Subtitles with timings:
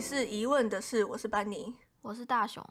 [0.00, 2.66] 里是疑问的是，我是班尼，我是大雄。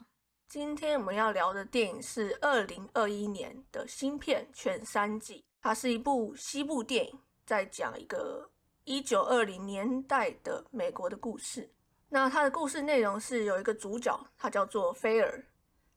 [0.48, 7.16] 今天我们要聊的电影是二零二一年的新片《全三季》，它是一部西部电影，
[7.46, 8.50] 在讲一个
[8.82, 11.72] 一九二零年代的美国的故事。
[12.08, 15.40] 那它的故事内容是有一个主角，他叫做菲尔，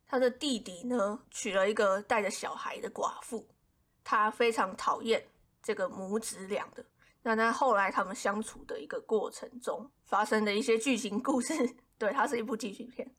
[0.05, 3.49] 他的弟弟呢娶了一个带着小孩的寡妇，
[4.03, 5.27] 他非常讨厌
[5.63, 6.85] 这个母子俩的。
[7.25, 11.53] 那在后来他们相处的一个过程中发生的一些剧情故事，
[11.97, 13.15] 对，它是一部剧情片。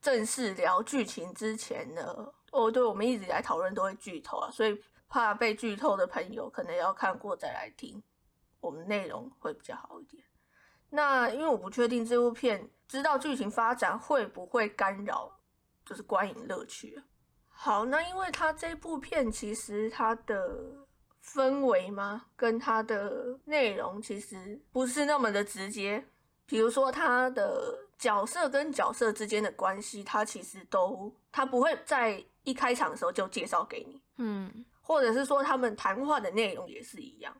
[0.00, 8.00] 正式聊剧情之前呢，哦，对，我们一直来讨论都会剧透啊，所以怕被剧透的朋友可能要看过再来听，
[8.60, 10.22] 我们内容会比较好一点。
[10.90, 15.30] 那因为我不确定这部片知道剧情发展会不会干扰，
[15.84, 17.02] 就是观影乐趣。
[17.48, 20.79] 好，那因为它这部片其实它的。
[21.24, 22.26] 氛围吗？
[22.36, 26.04] 跟它的内容其实不是那么的直接。
[26.46, 37.32] 比如说，他的角色跟角色之间的关系，他其实都他不会在一开场的时候就介绍给你，嗯，或者是说他们谈话的内容也是一样，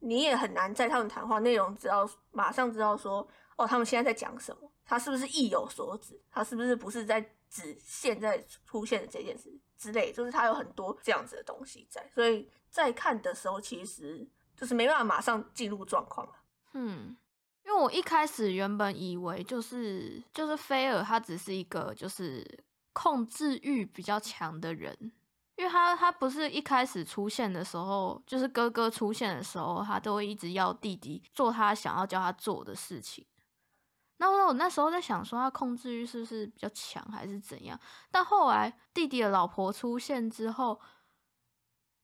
[0.00, 9.60] 你也很难在他们谈话内容知道马上知道说，哦，他们现在在讲什么，他是不是意有所指，他是不是不是在只现在出现的这件事。
[9.76, 16.28] 之类，就是它有很多这样子的东西在，所以在看的时候，其实就是没办法马上进入状况
[16.74, 17.16] 嗯，
[17.64, 22.46] 因为我一开始原本以为就是就是菲尔他只是一个就是
[22.92, 24.94] 控制欲比较强的人，
[25.56, 33.24] 因为他他不是一开始出现的时候，就是哥哥出现的时候，他都会一直要弟弟做他想要叫他做的事情。
[34.28, 37.80] 那我那时候在想，说他控制欲是不是比较强，还是怎样？
[38.10, 40.78] 但后来弟弟的老婆出现之后，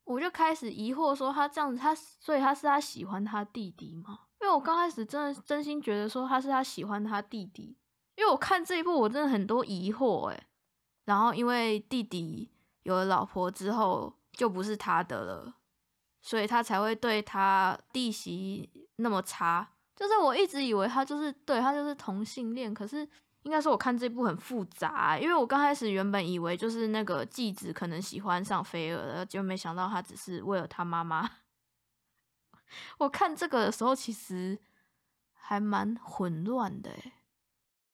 [0.05, 4.21] 我就开始疑惑，说他这样子，他所以他是他喜欢他弟弟吗？
[4.41, 7.77] 因为我刚开始真的真心觉得说他是他喜欢他弟弟，
[8.17, 10.47] 因为我看这一部我真的很多疑惑诶。
[11.05, 12.51] 然后因为弟弟
[12.85, 15.55] 有了老婆之后就不是他的了，
[16.23, 19.75] 所以他才会对他弟媳那么差。
[19.97, 22.99] 就是我一直以为他就是对他就是同性恋，可是
[23.45, 31.27] 应该说我看这部很复杂，因为我刚开始原本以为就是那个继子可能喜欢上菲尔，就没想到他只是为了他妈妈。
[32.99, 34.59] 我看这个的时候其实
[35.33, 36.91] 还蛮混乱的，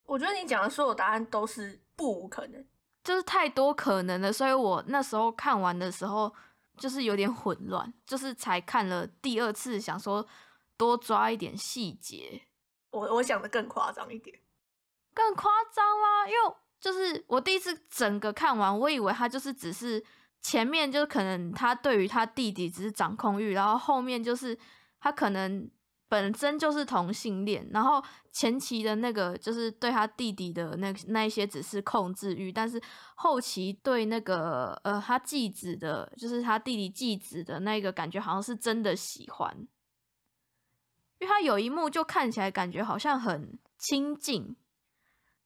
[0.06, 2.66] 我觉得你讲的所有答案都是不无可能，
[3.04, 6.34] 就是太多可能了，所以我那时候看完的时候
[6.76, 10.26] 就是有点混乱，就是才看了第二次想说。
[10.82, 12.42] 多抓一点细节，
[12.90, 14.36] 我我想的更夸张一点，
[15.14, 16.26] 更夸张吗？
[16.26, 20.04] 因为就是我第一次整个看完，我以为他就是只是
[20.40, 24.58] 前面就是可能他对于他弟弟只是掌控欲，然后后面就是
[24.98, 25.70] 他可能
[26.08, 32.82] 本身就是同性恋，然后前期的那个就是对他弟弟的那那一些只是控制欲，但是
[33.14, 39.68] 后期对那个呃他继子的，就是他弟弟继子的那个感觉，好像是真的喜欢。
[41.22, 44.56] 因为他有一幕就看起来感觉好像很亲近，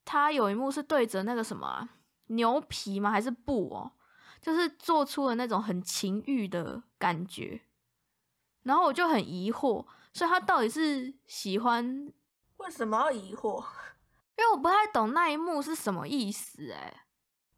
[0.06, 1.86] 他有一幕是对着那个什么
[2.28, 3.10] 牛皮吗？
[3.10, 3.92] 还是布哦？
[4.40, 7.60] 就是做出了那种很情欲的感觉，
[8.62, 12.10] 然后我就很疑惑，所以他到底是喜欢？
[12.56, 13.62] 为什么要疑惑？
[14.38, 17.04] 因为我不太懂那一幕是什么意思哎。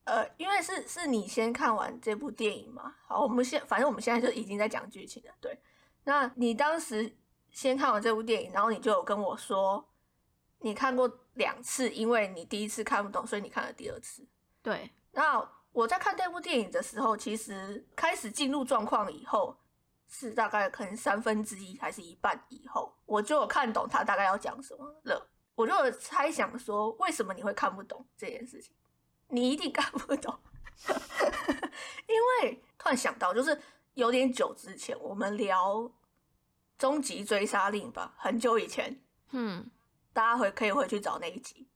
[0.06, 2.96] 呃，因为是是你先看完这部电影嘛。
[3.06, 5.32] 好，我们现反正我们现在就已经在讲剧情了。
[5.40, 5.60] 对，
[6.02, 7.16] 那你当时。
[7.58, 9.84] 先看完这部电影，然后你就有跟我说，
[10.60, 14.24] 你看过两次，因为你第一次看不懂，所以你看了第二次。
[14.62, 14.88] 对。
[15.10, 19.56] 那我在看这部电影的时候，其实开始进入状况以后，
[20.06, 25.28] 是大概可能三分之一还是一半以后，我就有看懂他大概要讲什么了。
[25.56, 28.72] 我就有猜想说，为什么你会看不懂这件事情？
[29.30, 30.38] 你一定看不懂，
[32.06, 33.60] 因为突然想到，就是
[33.94, 35.90] 有点久之前我们聊。
[36.78, 39.02] 终极追杀令吧，很久以前，
[39.32, 39.68] 嗯，
[40.12, 41.68] 大家回可以回去找那一集。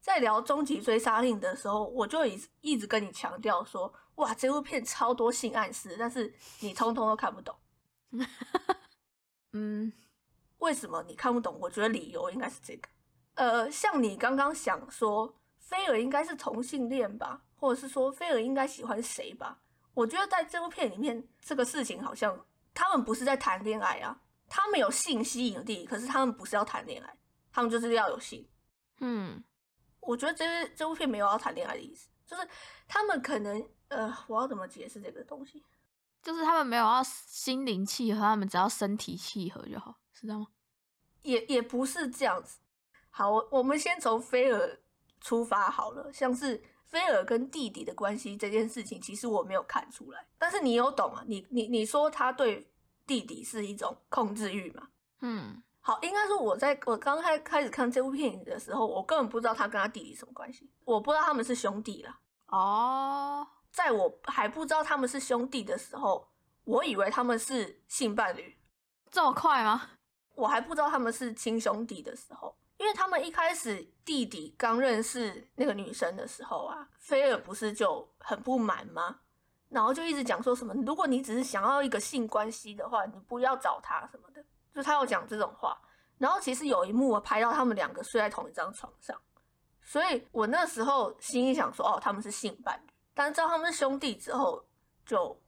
[0.00, 7.54] 在聊终极追杀令的时候，我就一一直跟你强调说，哇，这部片超多性暗示，但是你通通都看不懂。
[9.52, 9.92] 嗯，
[10.58, 11.58] 为什么你看不懂？
[11.60, 12.88] 我觉得理由应该是这个。
[13.34, 19.60] 呃，像你刚刚想说，菲尔应该是同性恋吧，或者是说菲尔应该喜欢谁吧？
[19.94, 22.46] 我觉得在这部片里面，这个事情好像。
[22.74, 27.16] 他们不是在谈恋爱啊，他们有性吸引力，可是他们不是要谈恋爱，
[27.52, 28.48] 他们就是要有性。
[29.00, 29.42] 嗯，
[30.00, 32.48] 我觉得这这部片没有要谈恋爱的意思，就是
[32.86, 35.64] 他们可能呃，我要怎么解释这个东西？
[36.22, 40.46] 就是他们没有要心灵契合，他们只要身体契合就好，是这样吗？
[41.22, 42.58] 也也不是这样子，
[43.10, 44.80] 好，我我们先从菲尔
[45.20, 51.24] 出发好了，像是菲尔跟弟弟的关系这件事情，其实我没有看出来，但是你有懂啊？
[51.26, 52.70] 你你你说他对
[53.06, 54.88] 弟弟是一种控制欲嘛？
[55.22, 62.18] 嗯，好，应该说我在我刚开开始看这部电影的时候，我根本不知道他跟他弟弟什么关系，我不知道他们是兄弟啦。
[62.48, 66.28] 哦，在我还不知道他们是兄弟的时候，
[66.64, 68.58] 我以为他们是性伴侣，
[69.10, 69.88] 这么快吗？
[70.34, 79.20] 我还不知道他们是亲兄弟的时候，因为他们一开始弟弟刚认识那个女生的时候啊，菲尔不是就很不满吗？
[79.68, 84.44] 然后就一直讲说什么，如果你只是想要一个性关系的话，你不要找他什么的，
[84.74, 85.80] 就他有讲这种话。
[86.18, 89.16] 然后其实有一幕我拍到他们两个睡在同一张床上，
[89.80, 92.92] 所以我那时候心里想说，哦，他们是性伴侣。
[93.14, 94.64] 但知道他们是兄弟之后，
[95.06, 95.40] 就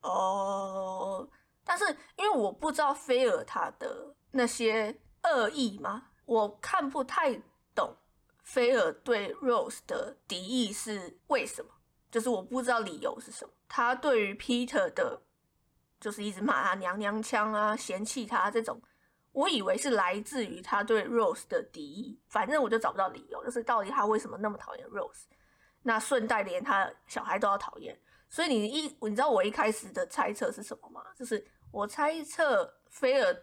[0.00, 1.28] 哦，
[1.64, 1.84] 但是
[2.16, 7.34] 因为我不知道菲尔他的那些恶意嘛，我看不太
[7.74, 7.96] 懂
[8.42, 11.70] 菲尔对 Rose 的敌意是为什么，
[12.10, 13.52] 就是我不知道理由是什么。
[13.68, 15.22] 他对于 Peter 的，
[16.00, 18.80] 就是一直骂他娘娘腔啊，嫌弃他这种，
[19.32, 25.24] 我以为是来自于他对 Rose 的敌意，反正我就找不到理由，就是到底他为什么那么讨厌 Rose。
[25.84, 27.98] 那顺带连他小孩都要讨厌，
[28.28, 31.02] 所以你一你知道我一开始的猜测是什么吗？
[31.16, 33.36] 就是我猜测菲尔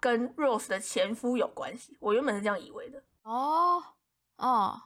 [0.00, 3.02] 跟 Rose 的前夫有关系，我原本是这样以为的。
[3.22, 3.82] 哦，
[4.36, 4.80] 哦，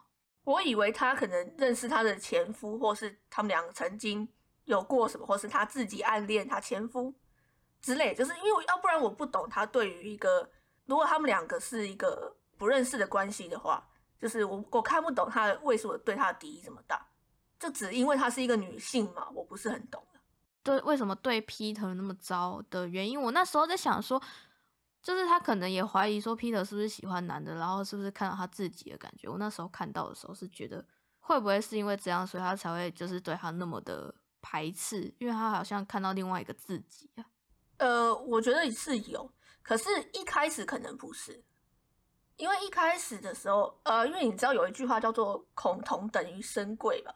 [0.44, 4.28] 我以为他可能认识他的前夫，或是他们两个曾经
[4.64, 7.14] 有过什么，或是他自己暗恋他前夫
[7.80, 8.14] 之类。
[8.14, 10.50] 就是因为要不然我不懂他对于一个
[10.86, 13.88] 如果他们两个是一个不认识的关系的话。
[14.16, 17.06] 就是我我看不懂他为什么对他的敌意这么大，
[17.58, 20.02] 就只因为她是一个女性嘛，我不是很懂
[20.62, 23.20] 对，为什么对 Peter 那么糟的原因？
[23.20, 24.22] 我那时候在想说，
[25.04, 29.28] 就是他可能也怀疑说 Peter 是不是喜欢男的，然后是不是看到他自己的感觉。
[29.28, 30.82] 我那时候看到的时候是觉得，
[31.20, 35.14] 会不会是因为这样，所以他才会就是对他那么的排斥？
[35.18, 37.26] 因为他好像看到另外一个自己啊。
[37.76, 39.30] 呃，我觉得是有，
[39.62, 41.44] 可是一开始可能不是。
[42.36, 47.14] 因为一开始的时候，呃，因为你知道有一句话叫做“恐同等于深贵”吧，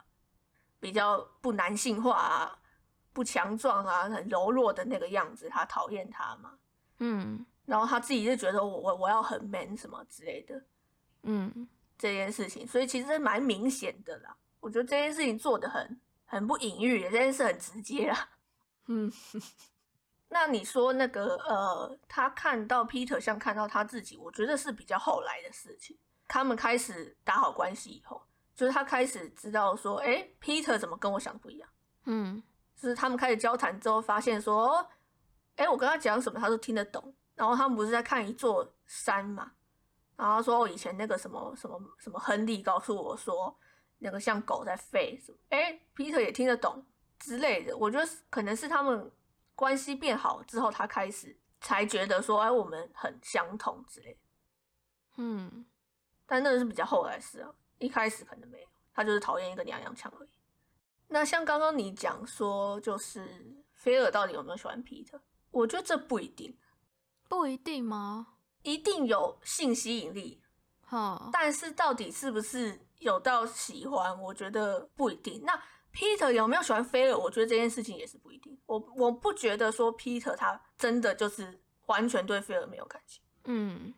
[0.79, 2.59] 比较不男性化啊，
[3.13, 6.59] 不强壮啊，很柔弱的那个样子，他讨厌他嘛，
[6.99, 10.65] 嗯，然后他自己就觉得我我我要很 man 什么之类的，
[11.25, 11.69] 嗯，
[11.99, 14.35] 这件事情，所以其实蛮明显的啦。
[14.59, 18.31] 我觉得这件事情做的很很不隐喻，这件事很直接啊，
[18.89, 19.13] 嗯。
[20.31, 25.97] 那你说那个呃，他看到 Peter 像看到他自己，我觉得是比较后来的事情。
[26.27, 28.21] 他们开始打好关系以后，
[28.55, 31.69] 就是他开始知道说，哎，Peter 怎么跟我想的不一样？
[32.05, 32.43] 嗯，
[32.77, 34.87] 就是他们开始交谈之后，发现说，
[35.57, 37.15] 哎，我跟他讲什么，他都听得懂。
[37.39, 39.53] 然后他们不是在看一座山嘛？
[40.17, 43.57] 然后说，以前那个什么什么什么亨利告诉我说，
[43.99, 45.39] 那个像狗在吠什么？
[45.49, 46.85] 哎，Peter 也听得懂
[47.19, 47.75] 之类的。
[47.77, 49.11] 我觉得可能是他们。
[49.59, 54.17] 关系变好之后，他开始才觉得说，哎，我们很相同之类。
[55.17, 55.67] 嗯，
[56.27, 60.29] 但那个是比较后来事啊，一开始可能没有，他就是讨厌一个娘娘腔而已。
[61.09, 65.21] 那像刚刚你讲说，就是菲尔到底有没有喜欢皮特？
[65.51, 66.57] 我觉得这不一定，
[67.29, 68.27] 不一定吗？
[68.63, 70.43] 一定有性吸引力，
[70.81, 75.43] 哈，但是到底是不是有到喜欢，我觉得不一定。
[75.45, 75.61] 那。
[75.91, 77.19] Peter 有没有喜欢菲尔？
[77.19, 78.57] 我觉得这件事情也是不一定。
[78.67, 83.21] 我我不觉得说 Peter 他真的就是完全对菲尔没有感情。
[83.45, 83.93] 嗯，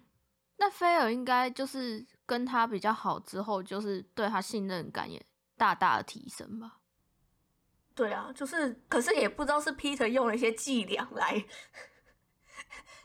[0.57, 5.23] 那菲尔应该就是跟他比较好之后，就是对他信任感也
[5.59, 6.79] 大大的提升吧。
[7.95, 11.45] 对啊，就是，可是也不知道是 Peter 用了一些伎俩来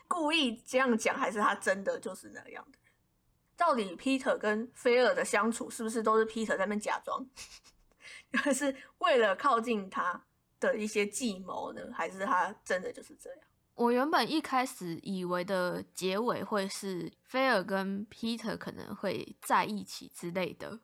[0.08, 2.78] 故意这样讲，还是他真的就是那样的。
[3.58, 7.26] 到底 Peter 跟菲尔的相处是不是都是 Peter 在那假装？
[8.34, 10.26] 还是为了靠近他
[10.60, 13.40] 的一些计谋呢，还是他真的就是这样？
[13.76, 20.80] 我原本一开始以为的结尾会是菲尔跟 Peter 可能会在一起之类的，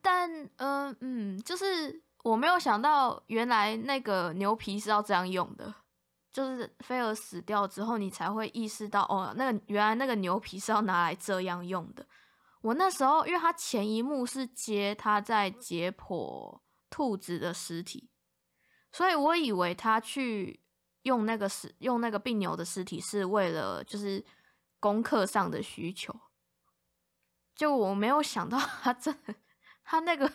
[0.00, 5.74] 但嗯嗯，就是我没有想到原来那个牛皮是要这样用的，
[6.38, 12.06] 就是菲尔死掉之后，你才会意识到哦，那个原来那个牛皮是要拿来这样用的。
[12.60, 18.08] 我那时候，因为他前一幕是接他在解剖兔子的尸体，
[18.92, 20.60] 所以我以为他去
[21.02, 24.24] 用那个尸用那个病牛的尸体是为了就是
[24.78, 26.14] 功课上的需求，
[27.56, 29.12] 就我没有想到他这
[29.82, 30.32] 他那个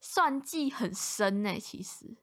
[0.00, 1.60] 算计很深呢。
[1.60, 2.16] 其实，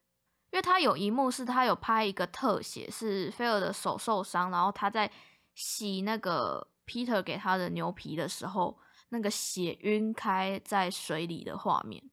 [0.51, 5.11] 因为他有一幕是他有拍一个特写，是菲尔的手受伤，然后他在
[5.53, 6.67] 洗那个。
[6.91, 8.79] Peter 给他的牛皮的时候，
[9.09, 12.03] 那个血晕开在水里的画面。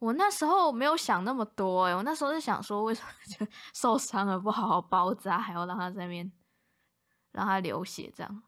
[0.00, 3.08] 我那时候没有想那么多哎，我那时候是想说，为什么
[3.38, 6.32] 就 受伤了不好好包扎，还要让他在那边
[7.30, 8.42] 让他流血这样？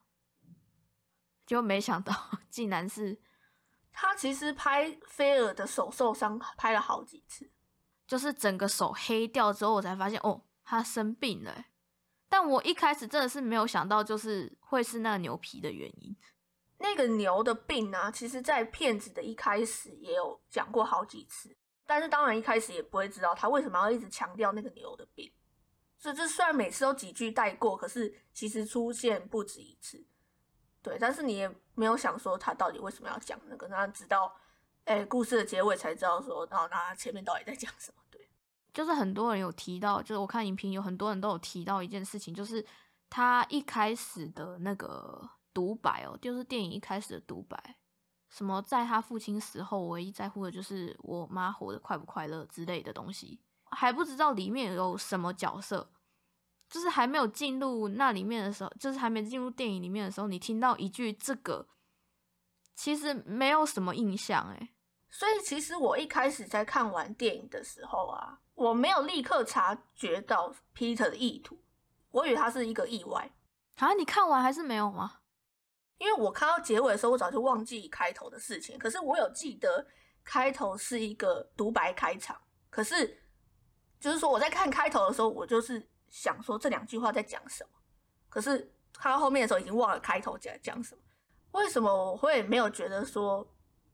[1.47, 2.13] 就没想到
[2.51, 3.17] 竟然是
[3.93, 7.49] 他其实拍菲尔的手受伤拍了好几次，
[8.07, 11.67] 就是整个手黑掉之后，我才发现哦，他生病了。
[12.29, 16.17] 但我一开始真的是没有想到，就是会是那个牛皮的原因。
[16.79, 25.33] 那个牛的病呢，其实，在片子的一开始也有讲过好几次，但是当然一开始也不会知道他为什么要一直强调那个牛的病。
[25.99, 30.05] 这这虽然每次都几句带过，可是其实出现不止一次。
[30.83, 34.37] 对，但是你也没有想说他到底为什么要讲那个，那直到
[34.87, 38.03] 哎故事的结尾才知道说，然后他前面到底在讲什么。
[38.11, 38.29] 对，
[38.75, 42.67] 就是很多人有提到，就是我看影评有很多人都有提到一件事情，就是
[43.09, 45.31] 他一开始的那个。
[45.57, 47.77] 独白哦，就是电影一开始的独白，
[48.29, 53.41] 什么在他父亲死后，唯一在乎的就是我妈活得快不快乐之类的东西，
[53.71, 55.91] 还不知道里面有什么角色，
[56.69, 61.67] 就是还没有进入那里面的时候，就是还没进入电影里面的时候，你听到一句这个，
[62.75, 64.75] 其实没有什么印象诶。
[65.11, 71.59] 所以其实我一开始在看完电影的时候啊，我没有立刻察觉到 Peter 的意图，
[72.11, 73.31] 我以为他是一个意外
[73.77, 75.21] 啊，你看完还是没有吗？
[75.99, 78.79] 因为我看到结尾的时候，我早就忘记开头的事情。
[78.79, 79.87] 可是我有记得
[80.23, 82.39] 开头是一个独白开场。
[82.69, 83.23] 可是
[83.99, 87.71] 就是说我在看开头的时候，我就是想说这两句话在讲什么。
[88.29, 91.01] 可是看到后面的时候，已经忘了开头在讲什么。
[91.53, 93.47] 为什么我会没有觉得说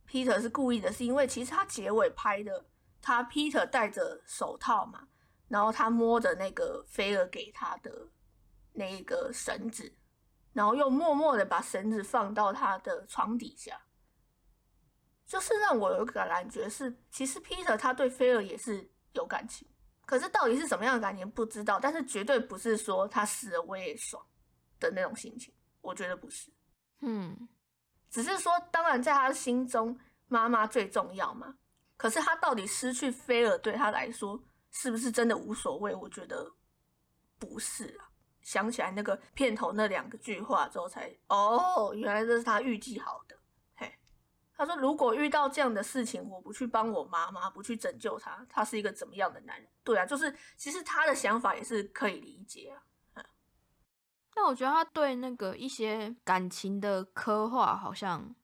[0.08, 0.92] Peter 是故意的？
[0.92, 2.66] 是因为其实他结尾拍的，
[3.00, 5.08] 他 Peter 戴着手套嘛，
[5.48, 8.08] 然后他摸着那个菲尔给他的
[8.72, 9.96] 那个绳子。
[10.54, 13.86] 然后又默默的把绳子放到他的床底下，
[15.24, 19.66] 就是让我有个感觉是，其实 Peter 他对菲尔也是有感情，
[20.04, 24.22] 可是到底是什么样的感情不知道，但是绝对不是说他死了我也爽
[24.78, 26.52] 的那种心情，我觉得不是，
[27.00, 27.48] 嗯，
[28.12, 31.56] 只是说当然在他心中妈妈最重要嘛，
[31.96, 34.38] 可是他到底失去菲尔对他来说
[34.70, 35.94] 是不是真的无所谓？
[35.94, 36.52] 我觉得
[37.38, 38.10] 不是啊。
[38.42, 43.36] 想起来那个片头那两个句话之后，才哦，原来这是他预计好的。
[43.76, 43.96] 嘿，
[44.56, 49.70] 他说如果遇到这样的事情，我不去帮我妈妈，不去拯救他，他是一个怎么样的男人？
[49.84, 52.82] 对啊，就是其实他的想法也是可以理解啊。
[54.34, 58.34] 那我觉得他对那个一些感情的刻画，好像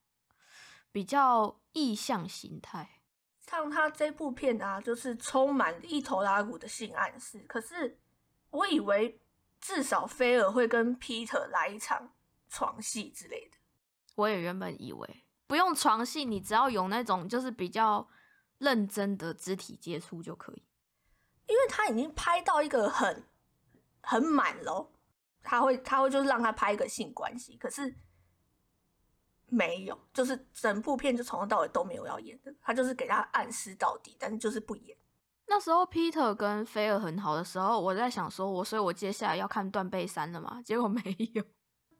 [0.93, 3.01] 比较意象形态。
[3.41, 7.39] 像他这部片啊，就是充满一头拉骨的性暗示。
[7.49, 7.99] 可是
[8.51, 9.21] 我以为。
[9.61, 12.13] 至少菲尔会跟 Peter 来一场
[12.49, 13.57] 床戏之类的。
[14.15, 18.09] 我也原本以为不用床戏，你只要有那种就是比较
[18.59, 20.63] 认真的肢体接触就可以。
[21.49, 23.25] 因为他已经拍到一个很
[24.01, 24.93] 很满喽，
[25.43, 27.95] 他会他会就是让他拍一个性关系，可是
[29.47, 34.97] 没有，就是整部片就从头到尾都没有要演的，他就是给他暗示到底，但是就是不演。
[35.47, 40.61] 那时候 Peter 跟菲尔很好的时候，我在想说，我所以，我接下来要看断背山了嘛？
[40.63, 41.01] 结果没
[41.33, 41.43] 有，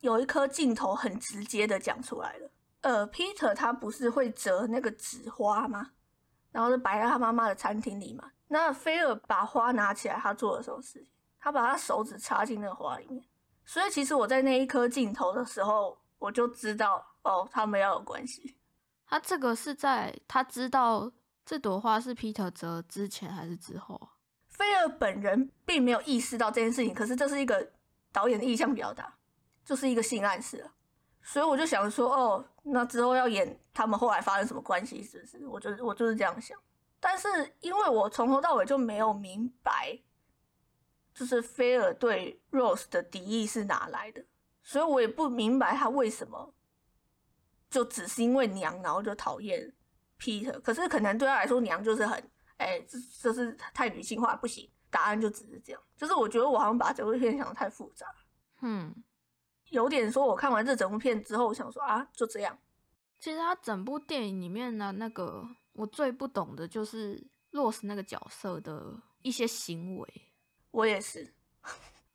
[0.01, 2.51] 有一颗镜头很直接的讲出来了。
[2.83, 5.93] 呃，Peter 他不是会折那个纸花吗？
[6.53, 8.31] 然后就摆在他妈妈的餐厅里嘛。
[8.49, 11.09] 那菲尔把花拿起来，他做了什么事情？
[11.41, 13.25] 他把他手指插进那个花里面。
[13.65, 18.57] 所以其实我在那一颗镜头的时候，我就知道哦，他们要有关系。
[19.07, 21.13] 他这个是在他知道。
[21.49, 23.99] 这朵花是 Peter 折之前还是之后？
[24.49, 27.73] 菲尔本人并没有意识到这件事情，可是这是一个
[28.13, 29.17] 导演的意向表达，
[29.65, 30.71] 就是一个性暗示
[31.23, 35.47] 所以我就想说，哦，那之后要演他们后来发生什么关系，是不是？
[35.47, 36.55] 我就我就是这样想。
[37.01, 37.29] 但是
[37.61, 39.99] 因为我从头到尾就没有明白，
[41.19, 44.25] 就是菲尔对 Rose 的敌意是哪来的，
[44.63, 46.55] 所以我也不明白他为什么
[47.69, 49.75] 就只是因为娘，然后就讨厌。
[50.21, 54.69] Peter，可是可能对他来说，娘就是很，哎，这这是太女性化，不行。
[54.91, 58.07] 答案就只是这样，就是我觉得我好像把整部片想的太复杂，
[58.63, 58.95] 嗯，
[59.69, 62.59] 有点说，我看完这整部片之后，我想说啊，就这样。
[63.21, 67.23] 其实他整部电影里面呢，那个我最不懂的就是
[67.53, 70.28] Rose 那个角色的一些行为。
[70.71, 71.35] 我也是。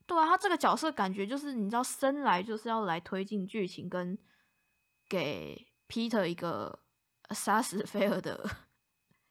[0.06, 4.18] 对啊，他这个角色感觉就是你知道，生来就是要来推进剧情，跟
[5.08, 6.80] 给 Peter 一个。
[7.34, 8.48] 杀死 菲尔的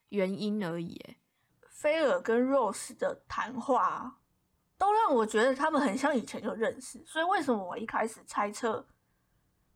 [0.09, 0.99] 原因而已。
[1.69, 4.19] 菲尔跟 Rose 的谈话
[4.77, 8.85] 都让我觉得他们很像以前就认识，所以为什么我一开始猜测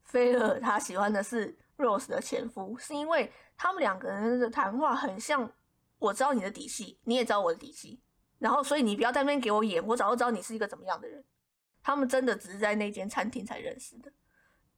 [0.02, 5.52] 菲尔他喜欢的是 Rose 的前夫，是因为他们两个人的谈话很像。
[5.98, 8.02] 我知道你的底细，你也知道我的底细，
[8.38, 11.25] 然后所以你不要在那边给我演，我早就知道你是一个怎么样的人。
[11.83, 14.12] 他们真的只是在那间餐厅才认识的，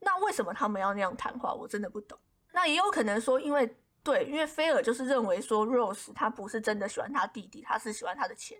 [0.01, 1.55] 那为什么他们要那样谈话？
[1.55, 2.19] 我真的不懂。
[2.53, 8.59] 那也有可能说，因为对，因为菲尔就是认为说 Rose 他不是真的喜欢他弟弟，他是喜欢他的钱，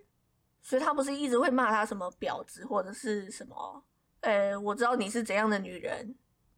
[0.63, 3.85] 所以他不是一直会骂他什么婊子或者是什么。
[4.21, 6.15] 呃，我知道你是怎样的女人，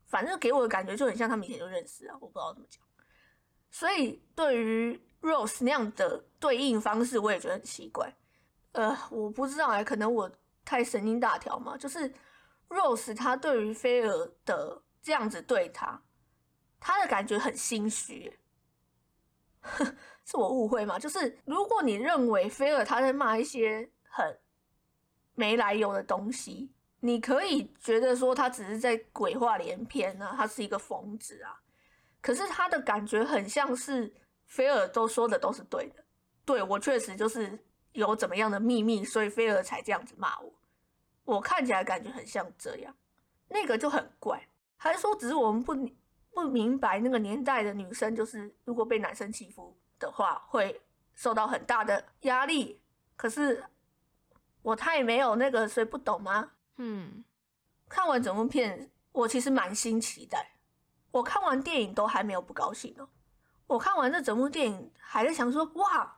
[0.07, 2.81] 反正给我的感觉就很像他们以前就认识啊，我不知道怎么讲。
[3.69, 8.15] 所以对于 Rose 那样的对应方式，我也觉得很奇怪。
[8.73, 10.31] 呃，我不知道哎，可能我
[10.63, 11.77] 太神经大条嘛。
[11.77, 12.11] 就是
[12.69, 16.01] Rose 他对于菲尔的这样子对他，
[16.79, 18.39] 他的感觉很心虚。
[20.25, 20.97] 是我误会吗？
[20.97, 24.39] 就是如果你认为菲尔他在骂一些很
[25.35, 26.71] 没来由的东西。
[27.03, 31.59] 你可以觉得说他只是在鬼话连篇啊，他是一个疯子啊。
[32.21, 34.13] 可是他的感觉很像是
[34.45, 36.03] 菲尔都说的都是对的，
[36.45, 37.57] 对我确实就是
[37.93, 40.53] 有怎么样的秘密，所以菲儿才这样子骂我。
[41.23, 42.95] 我看起来感觉很像这样，
[43.47, 44.47] 那个就很怪。
[44.77, 45.75] 还是说只是我们不
[46.33, 50.81] 不明白那个年代的女生，就是如果被男生欺负的话，会
[51.13, 52.81] 受到很大的压力。
[53.15, 53.63] 可是
[54.61, 56.51] 我太没有那个，所以不懂吗？
[56.77, 57.23] 嗯，
[57.87, 60.53] 看完整部片，我其实满心期待。
[61.11, 63.07] 我看完电影都还没有不高兴哦。
[63.67, 66.17] 我看完这整部电影，还在想说：哇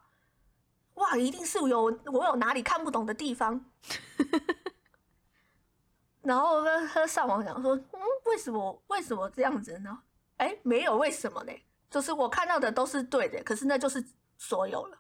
[0.95, 3.65] 哇，一定是有我有哪里看不懂的地方。
[6.21, 10.03] 然后跟他上网讲说：嗯，为什么为什么这样子呢？
[10.37, 11.51] 哎，没有为什么呢？
[11.89, 14.03] 就是我看到的都是对的，可是那就是
[14.37, 14.99] 所有了。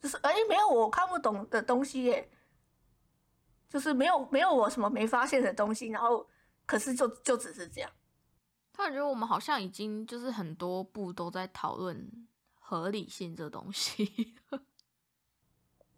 [0.00, 2.30] 就是哎，没有我看不懂的东西耶。
[3.68, 6.26] 就是没有没有我什么没发现的东西，然后
[6.64, 7.90] 可是就就只是这样。
[8.72, 12.28] 他感觉我们好像已经就是很多部都在讨论
[12.60, 14.36] 合理性这东西。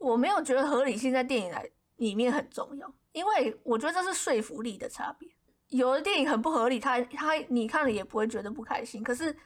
[0.00, 5.28] 我没有觉得合理性在电影来里面很重要，因为我觉得这是说服力的差别。
[5.68, 9.04] 有的电影很不合理，他他你看了也不会觉得不开心。
[9.04, 9.36] 可是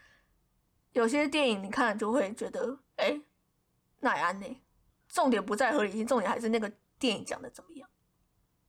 [0.93, 3.21] 有些电影你看了就会觉得，哎，
[4.01, 4.63] 奈安呢？
[5.09, 7.89] 重点不在合理性，重点还是那个电影讲的怎么样。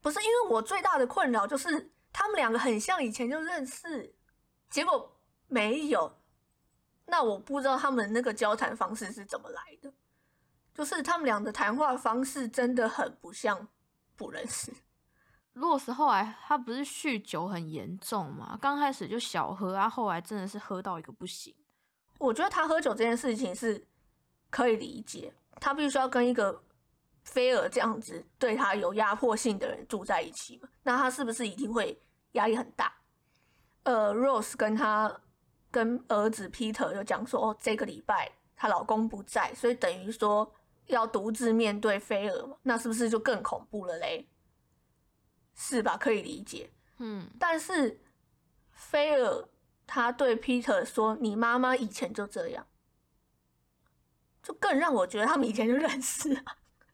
[0.02, 4.13] 不是因为我最大的困扰就是他们两个很像以前就认识，
[4.69, 5.17] 结果
[5.48, 6.19] 没有，
[7.06, 9.93] 那我不知道他们那个交谈方式是怎么来的，
[10.76, 13.68] 就是他们俩的谈话方式真的很不像
[14.16, 14.72] 不认识。
[15.54, 21.56] 洛斯后来他不是酗酒很严重嘛，刚开始就小喝啊，后来真的是喝到一个不行。
[22.20, 23.88] 我觉得他喝酒这件事情是
[24.50, 26.62] 可以理解，他必须要跟一个。
[27.28, 30.70] 菲尔这样子对他有压迫性的人住在一起嘛？
[30.84, 32.00] 那他是不是一定会
[32.34, 32.94] 压力很大？
[33.82, 35.12] 呃，Rose 跟他
[35.72, 40.54] 跟儿子 Peter 就讲说，哦，这个礼拜她老公不在，所以等于说
[40.88, 42.58] 要独自面对菲尔嘛？
[42.63, 44.28] 那是不是就更恐怖了嘞？
[45.56, 45.98] 是吧？
[45.98, 46.71] 可以理解。
[46.98, 48.02] 嗯，但是
[48.71, 49.48] 菲尔
[49.88, 52.67] 他对 Peter 说：“你妈妈以前就这样。”
[54.41, 56.41] 就更让我觉得他们以前就认识了。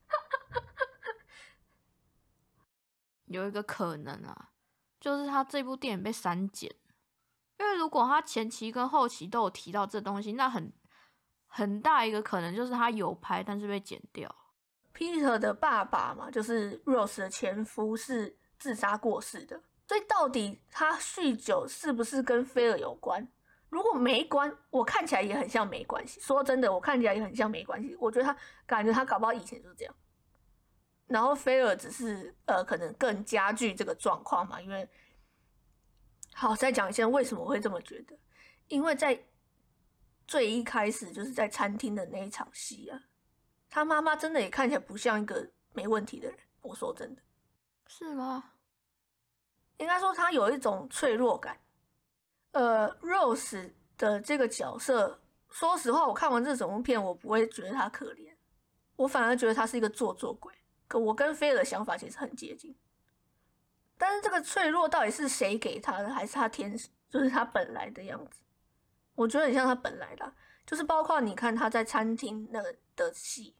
[3.25, 4.51] 有一个可能啊，
[4.99, 6.73] 就是他这部电影被删减，
[7.59, 10.71] 因为如果他前期跟后期都有提到这东西，那很
[11.53, 14.33] 很大一个可能就是他有拍，但是被剪掉。
[14.95, 23.27] Peter 的爸爸嘛，就是 Rose 的前夫是自杀过世的，所以到底他酗酒是不是跟菲尔有关？
[23.67, 26.21] 如果没关，我看起来也很像没关系。
[26.21, 27.95] 说真的，我看起来也很像没关系。
[27.99, 28.35] 我觉得他
[28.65, 29.93] 感觉他搞不好以前就是这样。
[31.07, 34.87] 然后菲尔只是呃，可能更加剧这个状况嘛，因为
[36.33, 38.17] 好再讲一下为什么会这么觉得，
[38.69, 39.21] 因为在
[40.31, 42.97] 最一开始就是在餐厅的那一场戏啊，
[43.69, 47.21] 他妈妈真的也看起来不像一个没问题的人，我说真的，
[47.85, 48.53] 是吗？
[49.75, 51.59] 应该说他有一种脆弱感。
[52.53, 58.33] 呃，Rose 的这个角色，说实话，我看完这整部片，我不会觉得他可怜，
[58.95, 60.53] 我反而觉得他是一个做作鬼。
[60.87, 62.73] 可我跟菲尔的想法其实很接近，
[63.97, 68.39] 但是这个脆弱到底是谁给他的，还是他天生就是他本来的样子？
[69.15, 70.33] 我觉得很像他本来的，
[70.65, 73.55] 就是包括你看他在餐厅那个的戏，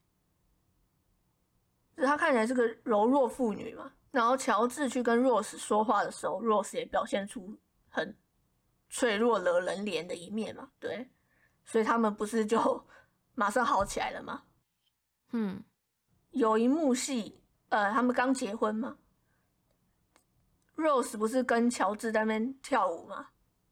[1.96, 3.94] 就是他看起来是个柔弱妇女嘛。
[4.12, 7.58] 然后乔治去跟 Rose 说话的时候，Rose 也表现出
[7.90, 8.18] 很
[8.90, 10.72] 脆弱惹人怜的一面嘛。
[10.80, 11.10] 对，
[11.64, 12.86] 所以他们不是就
[13.36, 14.44] 马上好起来了吗？
[15.32, 15.64] 嗯。
[16.32, 18.98] 有一幕戏，呃，他们刚结婚嘛
[20.78, 23.32] Rose 不是跟乔治在那边跳舞吗？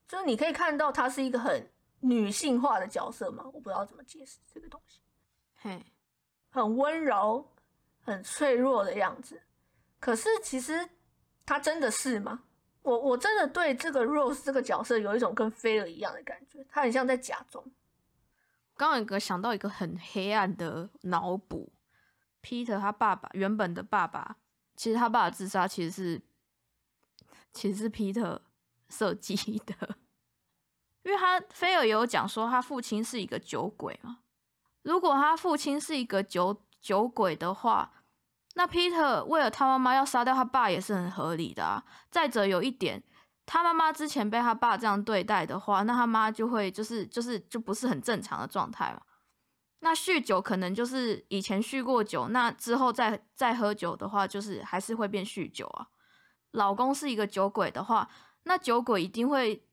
[0.09, 4.99] 就是你可以看到她是一个很女性化的角色嘛，我不知道怎么解释这个东西，
[5.57, 5.85] 嘿，
[6.49, 7.47] 很温柔、
[8.01, 9.43] 很脆弱的样子。
[9.99, 10.89] 可是其实
[11.45, 12.43] 她真的是吗？
[12.81, 17.63] 我我真的对这个 Rose 这个角色有一种跟菲尔一样的感觉，她很像在假装。
[18.75, 21.71] 刚刚有个想到一个很黑暗的脑补
[22.41, 24.37] ，Peter 他爸爸原本的爸爸，
[24.75, 26.21] 其实他爸爸自杀其实是
[27.51, 28.39] 其实是 Peter
[28.89, 29.97] 设计 的，
[31.03, 34.19] 因为他菲尔有讲说他父亲是一个酒鬼嘛，
[34.83, 37.91] 如果他父亲是一个酒酒鬼的话，
[38.55, 41.83] 那 Peter 为了他妈妈要杀掉他爸也是很合理的啊。
[42.09, 43.03] 再者有一点。
[43.51, 49.01] 他妈妈之前被他爸这样对待的话，那他妈就会就是就是就不是很正常的状态嘛。
[49.79, 55.87] 那酗酒可能就是以前酗过酒，那之后再再喝酒的话，就是还是会变酗酒啊。
[56.51, 58.07] 老公是一个酒鬼的话，
[58.43, 59.63] 那酒鬼一定会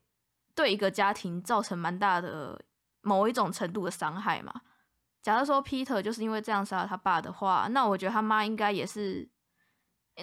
[0.55, 2.64] 对一个家庭造成蛮大的
[3.00, 4.62] 某一种程度的伤害嘛。
[5.22, 9.29] 假如说 Peter 就是因为这样杀了他爸的话，那我觉得他妈应该也是，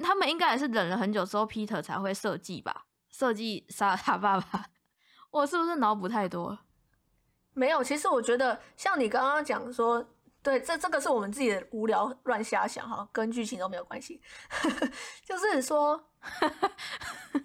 [0.01, 2.85] 他们应该也是忍了很久之后，Peter 才会设计吧。
[3.09, 4.65] 设计杀了他爸爸，
[5.29, 6.57] 我是不是脑补太多？
[7.53, 10.12] 没有，其实我觉得像你刚刚讲说，
[10.43, 14.21] 对，这这个是我们自己的无聊乱瞎想哈，跟剧情都没有关系。
[15.25, 16.09] 就是说，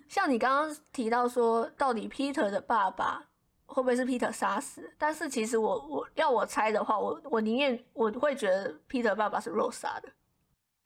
[0.08, 3.24] 像你刚刚提到说，到底 Peter 的爸爸
[3.66, 4.92] 会不会是 Peter 杀死？
[4.98, 10.12] 但是其实我我要我猜的话，我我宁愿我会觉得 Peter 爸爸是 Rose 杀的。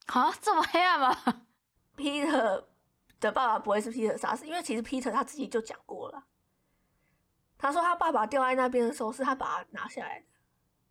[0.06, 1.16] 啊，这么黑暗吗
[1.96, 2.64] ？Peter。
[3.20, 6.24] 的爸爸不会是 Peter 杀死，因为其实 Peter 他自己就讲过了，
[7.56, 10.26] 他说他爸爸掉在那边的时候是他把他拿下来的。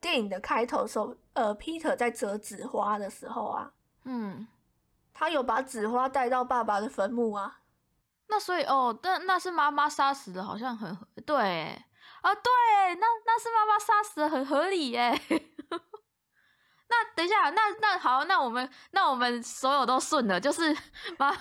[0.01, 3.71] 电影的开头时候，呃，Peter 在折纸花的时候啊，
[4.03, 4.47] 嗯，
[5.13, 7.59] 他有把纸花带到爸爸的坟墓啊。
[8.27, 11.35] 那所以哦，那那是妈妈杀死的，好像很对
[12.21, 12.51] 啊，对，
[12.95, 15.11] 那那是妈妈杀死的，很合理耶。
[16.89, 20.75] 那等一下，那那好，那我们那我们所有都顺了，就是
[21.19, 21.31] 妈。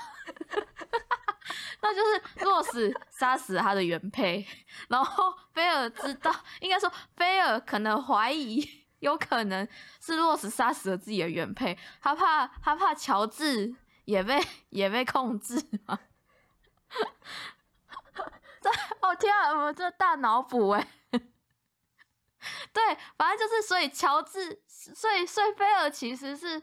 [1.81, 4.47] 那就是洛斯杀死他的原配，
[4.89, 9.67] 然后菲尔知道， 应该说菲尔可能怀疑，有可能
[10.01, 13.75] 是洛斯杀死了自己的原配，他怕他怕乔治
[14.05, 15.99] 也被也被控制嘛。
[18.61, 18.69] 这
[19.01, 21.23] 哦天啊，我这大脑补哎，对，
[23.17, 26.63] 反正就是所以乔治，所以所以菲尔其实是。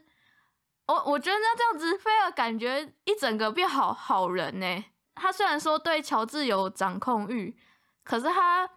[0.87, 4.85] 我我觉得那这样子，菲尔感觉一整个变好好人呢。
[5.15, 7.57] 他虽然说对乔治有掌控欲，
[8.03, 8.69] 可是他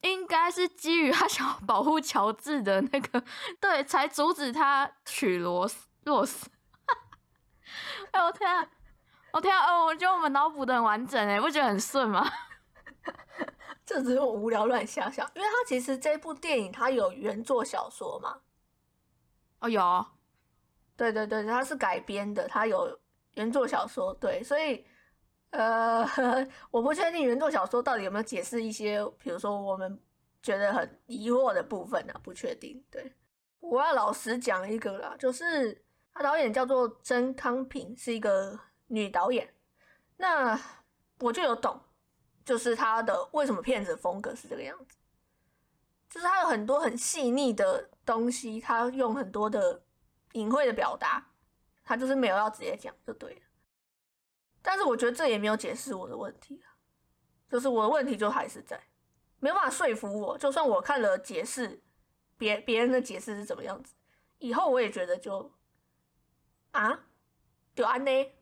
[0.00, 3.22] 应该是基于他想要保护乔治的那个，
[3.60, 6.50] 对，才阻止他娶罗斯罗斯。
[8.10, 8.68] 哎我天啊，
[9.32, 9.72] 我天啊！
[9.72, 12.28] 哦，我觉得我们脑补的很完整哎，不觉得很顺吗？
[13.86, 18.40] 这只是我无聊乱想想，因为他其实这部电影他有原作小说嘛。
[19.60, 20.06] 哦，有。
[20.96, 22.98] 对对对，它是改编的，它有
[23.34, 24.84] 原作小说，对，所以
[25.50, 26.06] 呃，
[26.70, 29.98] 我不确定原作小说到底有没有解释一些，比如说我们
[30.42, 32.14] 觉得很疑惑的部分呢？
[32.22, 32.84] 不确定。
[32.90, 33.12] 对，
[33.60, 39.52] 我要老实讲一个啦，就是他导演叫做曾康平，是一个女导演，
[40.18, 40.60] 那
[41.20, 41.80] 我就有懂，
[42.44, 44.96] 就是他的为什么片子风格是这个样子，
[46.10, 49.82] 就是他有很多很细腻的东西，他用很多的。
[50.32, 51.30] 隐晦的表达，
[51.84, 53.40] 他就是没有要直接讲就对了。
[54.62, 56.70] 但是我觉得这也没有解释我的问题啊，
[57.48, 58.80] 就是我的问题就还是在，
[59.40, 60.38] 没有办法说服我。
[60.38, 61.82] 就算我看了解释，
[62.38, 63.94] 别别人的解释是怎么样子，
[64.38, 65.52] 以后我也觉得就
[66.70, 67.06] 啊，
[67.74, 68.32] 就安呢。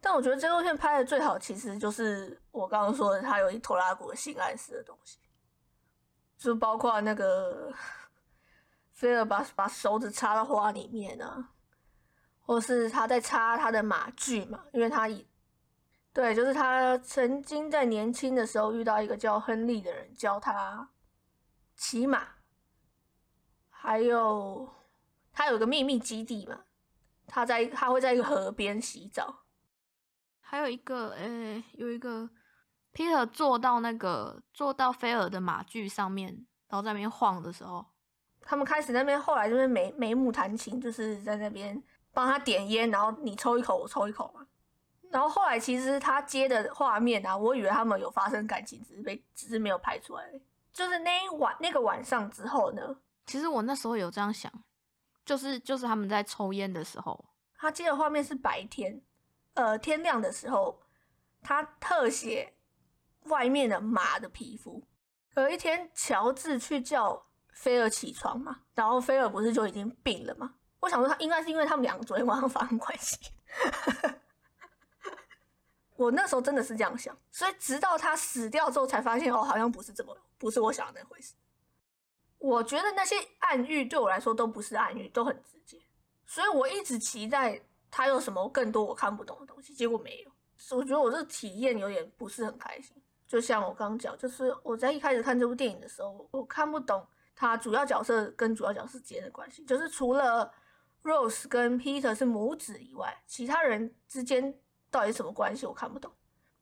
[0.00, 5.18] 但我觉得这部片拍的最好，其实就是我刚刚说的，他有一拖拉古的性暗示的东西，
[6.38, 7.72] 就包括那个。
[8.98, 11.50] 菲尔把把手指插到花里面啊，
[12.40, 15.24] 或是他在插他的马具嘛，因为他以
[16.12, 20.90] 对，就是他曾经在年轻的时候遇到一个叫亨利的人教他
[21.76, 22.26] 骑马，
[23.70, 24.68] 还有
[25.32, 26.64] 他有个秘密基地嘛，
[27.24, 29.44] 他在他会在一个河边洗澡，
[30.40, 32.28] 还有一个诶，有一个
[32.92, 37.86] Peter 坐到那个坐到菲尔的马具上面，然后在那边晃的时候。
[38.48, 41.80] 他们开始那边，后来就是眉眉目弹琴，就是在那边
[42.14, 44.46] 帮他点烟，然后你抽一口，我抽一口嘛。
[45.10, 50.24] 然后后来其实他接的画面啊，我以为他们有发生感情，只是被只是没有拍出来。
[50.72, 54.50] 就是那一晚那个晚上之后呢，其实我那时候有这样想，
[55.26, 57.22] 就是就是他们在抽烟的时候，
[57.58, 58.98] 他接的画面是白天，
[59.52, 60.80] 呃天亮的时候，
[61.42, 62.54] 他特写
[63.24, 64.82] 外面的马的皮肤。
[65.36, 67.27] 有一天，乔治去叫
[67.58, 70.54] 菲尔起床嘛，然后菲尔不是就已经病了吗？
[70.78, 73.18] 我想说他应该是因为他们两个昨天晚上发生关系。
[75.96, 81.34] 我那时候真的是这样想，所以直到他死掉之后才发现，哦，好像不是这么，不是我想的那回事。
[82.38, 85.82] 我觉得那些暗喻对我来说都不是暗喻，都很直接，
[86.24, 90.30] 所以我一直期待他有什么更多我看不懂的东西，结果没有。
[90.76, 92.96] 我觉得我这体验有点不是很开心。
[93.26, 97.04] 就像我刚刚讲，就是我在一开始看这部电影的时候，我看不懂
[97.40, 100.52] 他主要角色跟主要角色之间的关系，就是除了
[101.04, 104.52] Rose 跟 Peter 是母子以外，其他人之间
[104.90, 106.10] 到底什么关系我看不懂。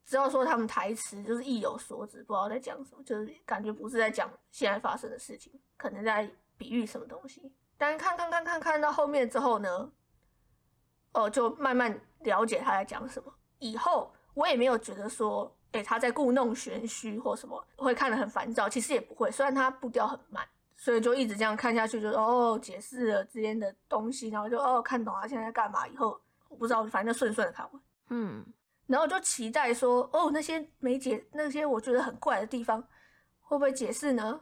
[0.05, 7.51] 只要说他们台词就是意有所指，不知道在讲什么，就是感觉不是在讲现在发生的事情，可能在比喻什么东西。
[7.75, 9.91] 但看看看看看到后面之后呢，
[11.13, 13.33] 哦，就慢慢了解他在讲什么。
[13.57, 18.69] 以后我也没有觉得说，哎，他在故弄玄虚或什么，会看得很烦躁。
[18.69, 25.85] 其实也不会，虽然他步调很慢，所以就一直这样看下去，就哦，解释了之间的东西，然后就哦，看懂他现在在干嘛。
[25.85, 28.45] 以后我不知道，反正顺顺的看完，嗯。
[28.85, 32.81] 然后就期待说，哦，那些没解，那些我觉得很怪的地方，
[33.41, 34.39] 会不会解释呢？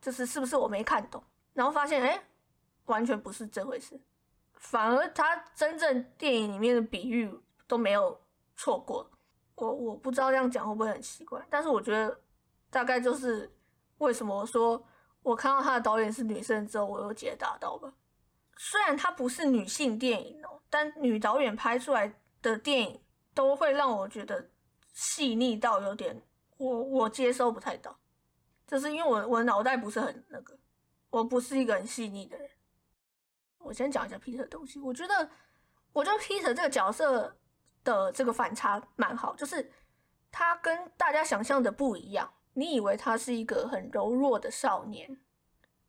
[0.00, 1.22] 就是是不是我没看懂？
[1.52, 2.24] 然后发现，哎，
[2.86, 4.00] 完全不是这回事，
[4.54, 7.30] 反而他真正电影里面的比喻
[7.66, 8.18] 都没有
[8.56, 9.10] 错过。
[9.56, 12.18] 我我不知道这样讲会不会很奇怪，但是我觉得
[12.70, 13.54] 大概就是
[13.98, 14.82] 为什么说
[15.22, 17.92] 我看到他的导演是女生之后，我有解答到吧。
[18.56, 22.14] 虽然它不是女性电影哦，但女导演拍出来。
[22.42, 23.00] 的电影
[23.34, 24.50] 都会让我觉得
[24.92, 26.20] 细腻到有点
[26.56, 27.96] 我我接收不太到，
[28.66, 30.58] 就是因为我我脑袋不是很那个，
[31.08, 32.50] 我不是一个很细腻的人。
[33.58, 35.30] 我先讲一下 Peter 的东西，我觉得
[35.92, 37.36] 我觉得 Peter 这个角色
[37.84, 39.70] 的这个反差蛮好，就是
[40.32, 42.28] 他跟大家想象的不一样。
[42.54, 45.18] 你以为他是一个很柔弱的少年，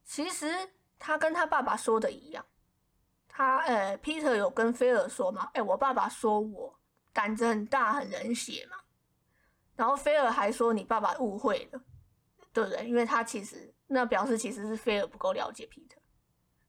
[0.03, 2.45] 其实他跟他爸爸说的一样。
[3.27, 5.49] 他呃，Peter 有跟菲尔说嘛？
[5.53, 6.79] 哎，我爸爸说我
[7.11, 8.77] 胆子很大，很冷血嘛。
[9.75, 11.81] 然后菲尔还说你爸爸误会了，
[12.53, 12.87] 对不对？
[12.87, 15.97] 因为他其实那表示其实是菲尔不够了解 Peter。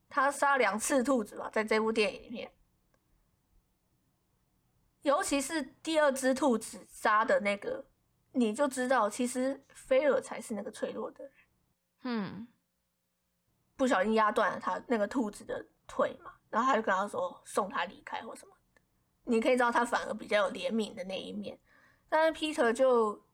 [0.09, 2.51] 他杀两次兔子吧，在这部电影里面，
[5.03, 7.85] 尤其是第二只兔子杀的那个，
[8.35, 11.33] 你就知道其实菲尔才是那个脆弱的人。
[12.03, 12.47] 嗯，
[13.77, 16.33] 不小心压断了他那个兔子的腿嘛。
[16.51, 18.81] 然后他就跟他说送他离开或什么的，
[19.25, 21.59] 你可以知道他反而比较有怜悯的那一面。
[22.09, 23.25] 但是 Peter 就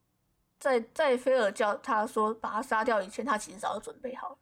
[0.59, 4.39] 在在菲尔叫他说把他杀掉以前，他其实早就准备好了。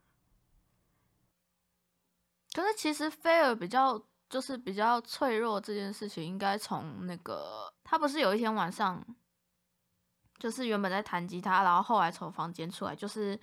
[2.53, 9.05] 可是其实菲尔比较就是比较脆弱这件事情，应该从那个他不是有一天晚上，
[10.39, 13.39] 就是原本在弹吉他，然后后来从房间出来，就是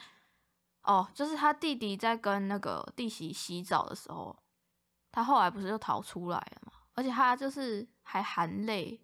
[0.82, 4.36] 哦，就是他弟弟在跟那个弟媳洗澡的时候。
[5.12, 6.72] 他后来不是就逃出来了吗？
[6.92, 9.00] 而且他就是还含泪，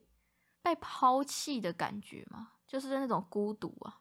[0.61, 4.01] 被抛弃的感觉嘛，就是那种孤独啊。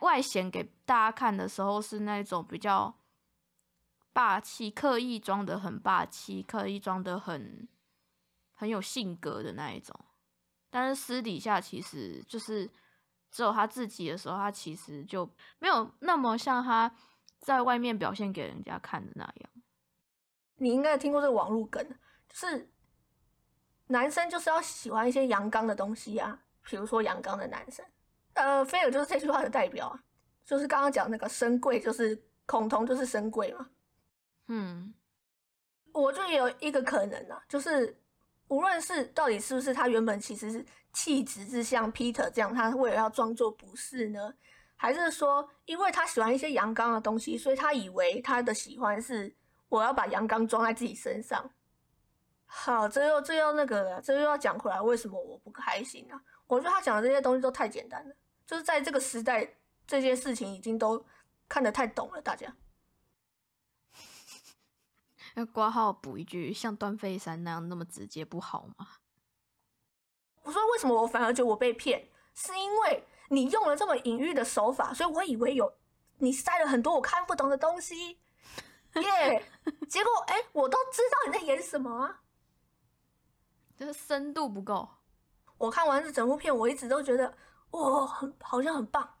[0.00, 2.92] 外显给大家看的时候是那种比较
[4.12, 7.68] 霸气，刻意装的很霸气，刻意装的很
[8.52, 9.94] 很有性格的那一种。
[10.70, 12.68] 但是私底下其实就是
[13.34, 16.88] 只有他自己的时候，他其实就没有那么像他
[17.40, 19.50] 在外面表现给人家看的那样。
[20.58, 21.84] 你应该听过这个网络梗，
[22.28, 22.70] 就是
[23.88, 27.84] 男生就是要喜欢一些阳刚的东西啊，比如说阳刚的男生。
[28.34, 30.00] 呃，菲尔就是这句话的代表啊，
[30.44, 33.68] 就是刚刚讲那个深贵，就是孔同就是深贵嘛。
[34.46, 34.94] 嗯，
[35.92, 38.00] 我就有一个可能啊，就是
[38.54, 44.32] 无论是到底是不是他原本其实是气质是像 Peter 这样，他为了要装作不是呢，
[44.76, 49.34] 还是说因为他喜欢一些阳刚的东西，所以他以为他的喜欢是。
[49.70, 51.50] 我要把阳刚装在自己身上，
[52.46, 56.22] 好，这又这又那个了，这又要讲回来，为什么我不开心啊？
[56.46, 58.14] 我觉得他讲的这些东西都太简单了，
[58.46, 59.48] 就是在这个时代，
[59.84, 61.04] 这些事情已经都
[61.48, 62.22] 看得太懂了。
[62.22, 62.54] 大家
[65.34, 68.86] 要挂号补一句，像段飞山那样那么直接不好吗？
[70.42, 75.72] 我说为什么我反而觉得我被骗，是因为你用了这么隐喻的手法，所以我以为有
[76.18, 78.18] 你塞了很多我看不懂的东西。
[78.94, 79.44] 耶！
[79.88, 82.20] 结果哎，我都知道你在演什么啊，
[83.76, 84.88] 就是深度不够。
[85.58, 87.36] 我看完这整部片，我一直都觉得
[87.70, 89.14] 哇，很好像很棒，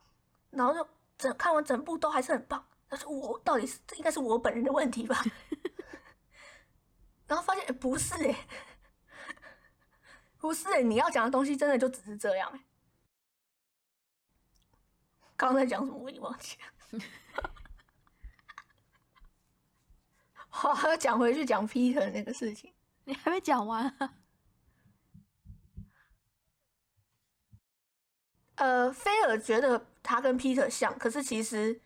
[0.50, 0.86] 然后就
[1.18, 2.64] 整看完整部都还是很棒。
[2.86, 5.20] 但是我到底是应该是我本人的问题吧？
[7.26, 8.46] 然后发现不是哎，
[10.38, 12.64] 不是，你要讲的东西真的就只是这样。
[15.36, 15.98] 刚刚在讲什么？
[15.98, 16.56] 我已经忘记
[16.92, 17.00] 了。
[20.48, 22.72] 好，要讲回去讲 Peter 那个事情，
[23.04, 24.20] 你还没讲完。
[28.54, 31.80] 呃，菲尔觉得他跟 Peter 像，可是其实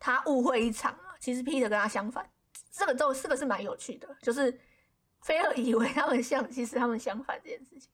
[0.00, 1.14] 他误会一场啊。
[1.20, 2.28] 其实 Peter 跟他相反，
[2.76, 4.60] 这个都这个是蛮有趣的，就是
[5.20, 7.90] 菲尔以为他们像，其实他们相反这件事情。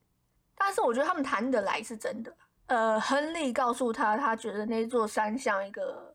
[0.57, 2.37] 但是我觉得他们谈得来是真的。
[2.67, 6.13] 呃，亨利告诉他，他觉得那座山像一个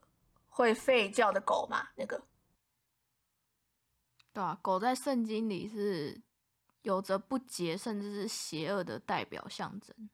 [0.48, 2.22] 会吠叫的狗嘛，那个。
[4.34, 6.20] 对啊，狗在圣经里是
[6.82, 10.10] 有着不洁甚至是邪恶的代表象征。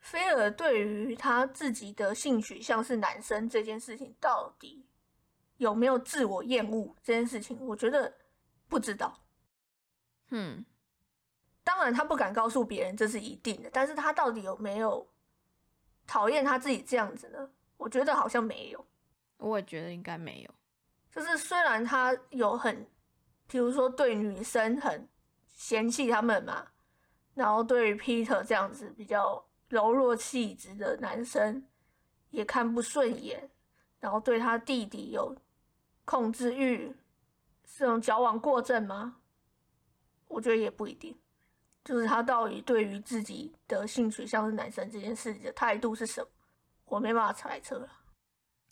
[0.00, 4.86] 菲尔对于他自己的性取向是男生这件事情，到底
[5.56, 8.14] 有没有自我厌恶这件事情，我觉得
[8.68, 9.20] 不知道。
[10.30, 10.64] 嗯，
[11.62, 15.06] 当然他不敢告诉别人这是一定的，但是他到底有没有
[16.06, 17.50] 讨厌他自己这样子呢？
[17.76, 18.86] 我觉得好像没有。
[19.38, 20.50] 我也觉得应该没有。
[21.10, 22.86] 就是虽然他有很，
[23.46, 25.08] 比如说对女生很
[25.52, 26.68] 嫌弃他们嘛，
[27.34, 29.44] 然后对于 Peter 这样子比较。
[29.70, 31.66] 柔弱气质的男生
[32.30, 33.50] 也看不顺眼，
[33.98, 35.34] 然后对他弟弟有
[36.04, 36.94] 控制欲，
[37.64, 39.16] 是种矫枉过正吗？
[40.28, 41.18] 我觉得也不一定。
[41.84, 46.28] 就是他到底对于自己的性取向是男生这件事的态度是什么，
[46.86, 47.88] 我没办法猜测了。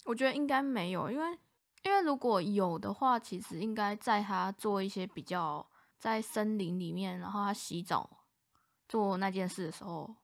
[0.04, 1.38] 我觉得应该没有，因为
[1.82, 8.24] 因为如果有的话，其实应该在他做一些比较在森林里面，然后他洗澡
[8.88, 10.16] 做那件事的时候。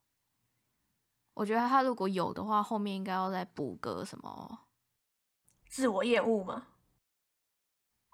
[1.34, 4.66] 我觉得他如果有的话，后面应该要再补个什么
[5.68, 6.66] 自我厌恶吗？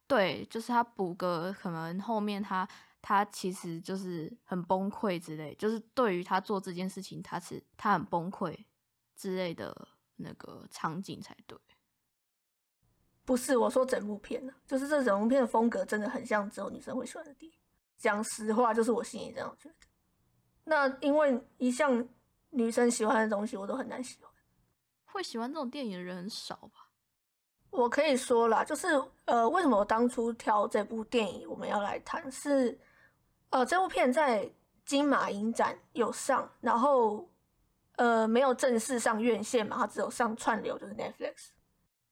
[0.06, 2.68] 对，就是他补个可能后面他
[3.00, 8.56] 他其实就是很崩溃之类，就是对于他做这件事情，他是他很崩溃
[9.16, 11.58] 之类的那个场景才对。
[13.24, 17.58] 不是我说整部片呢，就是这整部片的风格真的很像只有女生会喜欢的电影。
[17.96, 19.74] 讲实话，就是我心里这样觉得。
[20.64, 22.08] 那因为一向。
[22.56, 24.30] 女生喜欢的东西我都很难喜欢，
[25.06, 26.92] 会喜欢这种电影的人很少吧？
[27.70, 28.86] 我可以说啦，就是
[29.26, 32.78] 呃，为什么我当初挑这部电影我们要来谈是，
[33.50, 34.50] 呃，这部片在
[34.84, 37.28] 金马影展有上，然后
[37.96, 41.48] 呃没有正式上院线嘛，它只有上串流，就是 Netflix。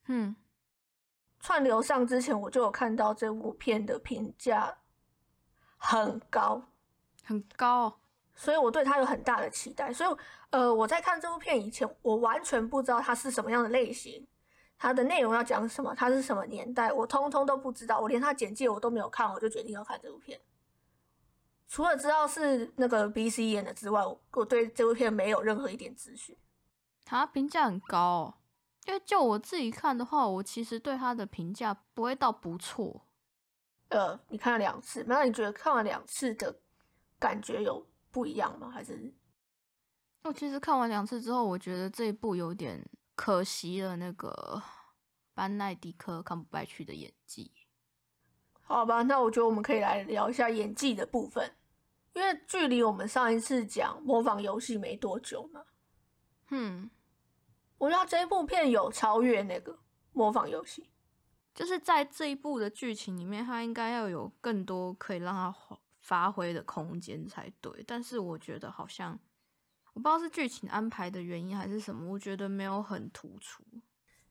[0.06, 0.34] 嗯，
[1.38, 4.78] 串流上之前我就有看到这部片的评价
[5.76, 6.62] 很高，
[7.24, 7.98] 很高。
[8.34, 10.16] 所以我对他有很大的期待，所以
[10.48, 14.26] 呃，我在看这部片以前，我完全不知道它是什么样的类型，
[14.82, 20.40] 它的内容要讲什么，它是什么年代，我通通都不知道，我连它简介我都没有看，我就决定要看这部片。
[21.68, 26.36] 除了知道是那个 B C 演的之外，我对这部片没有任何一点资讯。
[27.04, 28.42] 它评价很高，
[28.86, 33.06] 因为就我自己看的话，我其实对它的评价不会到不错。
[33.90, 36.58] 呃，你看了两次，那你觉得看完两次的
[37.20, 37.86] 感觉有？
[38.10, 38.68] 不一样吗？
[38.68, 39.14] 还是
[40.24, 42.84] 我其实看完两次之后，我觉得这一部有点
[43.22, 43.94] 可惜了。
[43.96, 44.60] 那个
[45.32, 47.52] 班奈迪克·康普拜区的演技，
[48.62, 51.54] 好吧，那我觉得我们可以来聊一下演技的部分，
[52.14, 55.62] 因为距离我们上一次讲模仿游戏没多久嘛。
[56.50, 56.90] 嗯，
[57.78, 59.78] 我知道这一部片有超越那个
[60.12, 60.90] 模仿游戏，
[61.54, 65.78] 就是在这一部的剧情里面，它应该要有更多可以让它。
[66.00, 69.16] 发挥的空间才对，但是我觉得好像
[69.94, 73.62] 我不知道是剧情安排的原因还是什么，我觉得没有很突出。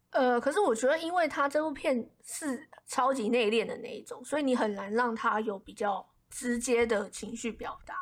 [0.10, 7.96] 呃，可是我觉得，因为他这部片是超级内敛的那一种，所以你很难让他有比较直接的情绪表达。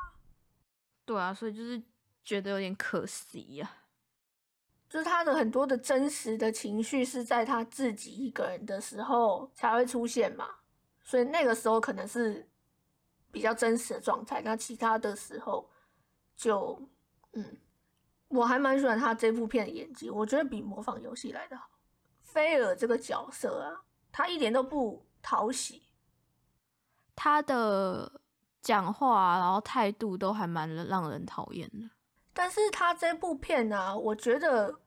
[1.06, 1.82] 对啊，所以就是
[2.24, 3.72] 觉得有点可惜呀。
[4.89, 10.47] 就是他的很多的真实的情绪是在他自己一个人的时候才会出现嘛，
[11.03, 12.47] 所以那个时候可能是。
[13.32, 15.70] 比较真实的状态，那其他的时候
[16.36, 16.82] 就
[17.34, 17.57] 嗯，
[18.27, 21.69] 我还蛮喜欢他这部片的演技，我觉得比模仿游戏来的好。
[22.21, 25.84] 菲尔这个角色啊，他一点都不讨喜，
[27.15, 28.21] 他的
[28.61, 31.89] 讲话然后态度都还蛮让人讨厌的。
[32.34, 34.80] 但是他这部片呢，我觉得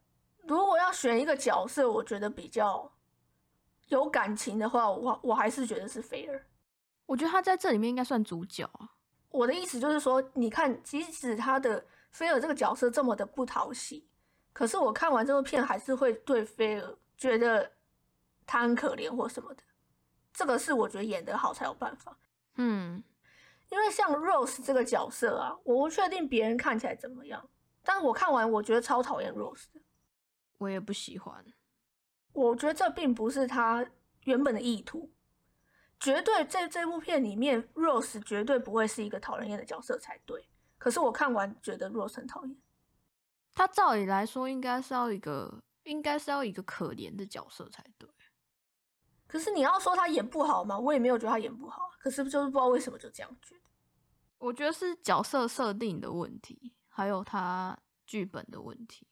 [0.43, 2.93] 如果要选一个角色，我觉得比较
[3.88, 6.47] 有感情的话，我我还是觉得是菲尔。
[7.07, 8.88] 我觉得他在这里面应该算主角啊。
[9.30, 14.07] 我的意思就是说，你看，即使他的菲尔这个角色这么的不讨喜，
[14.53, 17.73] 可是我看完这部片还是会对菲尔觉得
[18.47, 19.63] 他很可怜或什么的。
[20.33, 22.19] 这个是我觉得演得好才有办法。
[22.57, 23.03] 嗯，
[23.71, 27.49] 因为像 Rose 这个角色啊，我不确定别人看起来怎么样，
[27.83, 29.81] 但是我看完我觉得超讨厌 Rose 的。
[30.59, 31.45] 我也不喜欢。
[32.33, 33.87] 我觉得这并不是他
[34.25, 35.11] 原本的意图，
[35.99, 40.47] 绝对在这部片里面，Rose 绝对不会是一个讨人厌的角色才对。
[40.83, 42.61] 可是我看完觉得 Rose 很讨厌。
[43.55, 48.11] 他照理来说应该是要一个，应该是要一个可怜的角色才对。
[49.28, 50.76] 可是你要说他演不好吗？
[50.76, 53.61] 我也没有觉得他演不好，可是就是不知道为什么就这样觉得。
[54.39, 59.07] 我觉得是角色设定的问题，还有他剧本的问题。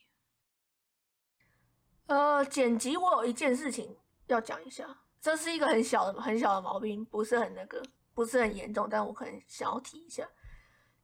[2.06, 3.96] 呃，剪辑我有一件事情
[4.26, 7.80] 要讲一下，这是一个很小的、很小的毛病，不是很那个，
[8.12, 10.28] 不是很严重，但我可能想要提一下，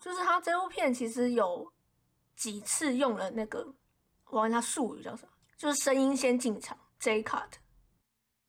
[0.06, 1.72] 就是他这部片其实有
[2.36, 3.74] 几次用了那个，
[4.26, 7.48] 我问他术语叫什么，就是声音先进场 J cut，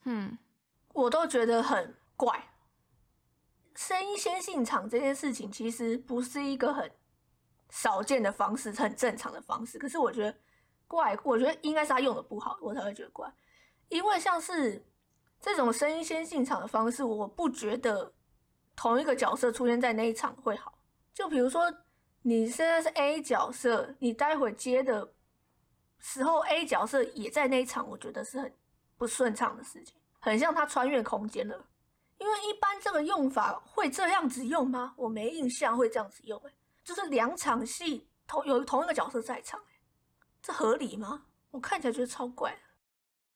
[0.04, 0.38] 嗯，
[0.94, 2.54] 我都觉得很怪。
[3.74, 6.92] 声音先进场这件事情其实不是一个很
[7.72, 10.38] 少见的方式，是很正常的方式，可是我觉得。
[10.90, 13.30] 怪，我觉得应该是他用的不好，我才会觉得怪。
[13.90, 14.82] 因为像是
[15.42, 18.14] 这种声音先进场的方式，我不觉得
[18.74, 20.77] 同一个角色出现在那一场会好。
[21.18, 21.74] 就比如说，
[22.22, 25.12] 你现在是 A 角色，你待会接的
[25.98, 28.56] 时候，A 角色也在那一场，我觉得是很
[28.98, 31.66] 不顺畅的事情，很像他穿越空间了。
[32.20, 34.94] 因为一般这个用法会这样子用吗？
[34.96, 36.54] 我没印象会这样子用，哎，
[36.84, 39.60] 就是两场戏同有同一个角色在场。
[40.40, 41.26] 这合理吗？
[41.50, 42.56] 我看起来觉得超怪。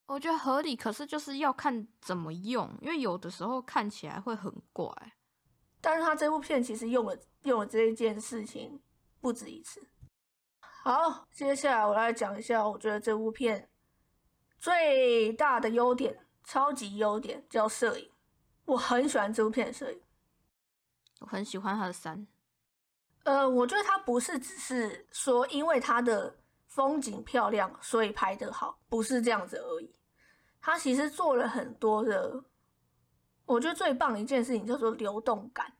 [0.05, 4.93] 我觉得合理，可是就是要看怎么用，因为有的时候看起来会很怪。
[5.81, 8.79] 但是他这部片其实用了用了这一件事情
[9.19, 9.81] 不止一次。
[10.61, 13.69] 好，接下来我来讲一下，我觉得这部片
[14.59, 18.09] 最大的优点，超级优点叫摄影。
[18.65, 20.01] 我很喜欢这部片的摄影，
[21.19, 22.27] 我很喜欢他的山。
[23.23, 26.37] 呃，我觉得他不是只是说因为他的。
[26.71, 29.93] 风景漂亮，所以拍得好，不是这样子而已。
[30.61, 32.41] 他其实做了很多的，
[33.51, 35.73] 我觉得最棒的一件事情叫做流动感。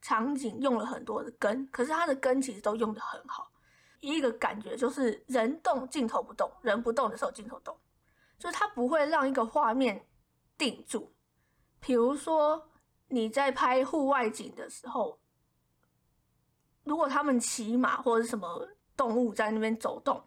[0.00, 3.50] 场景用了很多的根，可是它的根其实都用的很好。
[4.00, 7.76] 一个感觉就是人动镜头不动，人不动的时候镜头动，
[8.38, 10.08] 就是它不会让一个画面
[10.56, 11.12] 定住。
[11.80, 12.70] 比如说
[13.08, 15.20] 你在拍户外景的时候，
[16.84, 18.68] 如果他们骑马或者什么。
[18.96, 20.22] 动物在那边走动，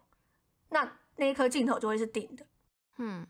[0.70, 2.44] 那那一颗镜头就会是定的。
[2.96, 3.24] 嗯，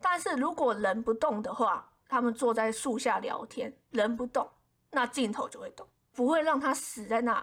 [0.00, 4.46] 但是如果人不动的话，他们坐在树下聊天，人不动，
[4.90, 7.42] 那镜头就会动，不会让他死在那，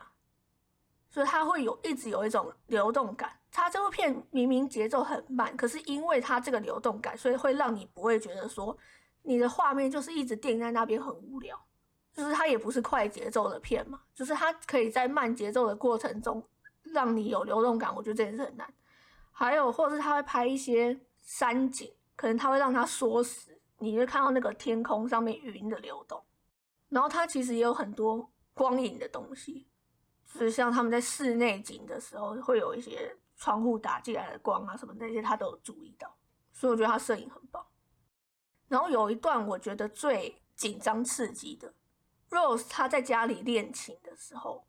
[1.09, 3.31] 所以他会有一直有一种流动感。
[3.51, 8.77] 他这部片明明节奏很慢，可是因为他这个流动感，所以会让你不会觉得说
[9.23, 11.59] 你的画面就是一直定在那边很无聊。
[12.13, 16.43] 就是它也不是快节奏的片嘛，就是它可以在慢节奏的过程中。
[16.93, 18.73] 让你有流动感，我觉得这件事很难。
[19.29, 26.23] 还有，或者是他会拍一些山景，可能他会让它缩时，你会看到那个天空上面云的流动。
[26.89, 29.67] 然后它其实也有很多光影的东西，
[30.25, 36.15] 就是像他们在室内景的时候，会有一些窗户打进来的光啊什么那些，他都有注意到。
[36.53, 37.65] 所以我觉得他摄影很棒。
[38.67, 41.73] 然后有一段我觉得最紧张刺激的
[42.29, 44.65] ，Rose 他在家里练琴的时候。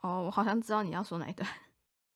[0.00, 1.48] 哦，我好像知道你要说哪一段。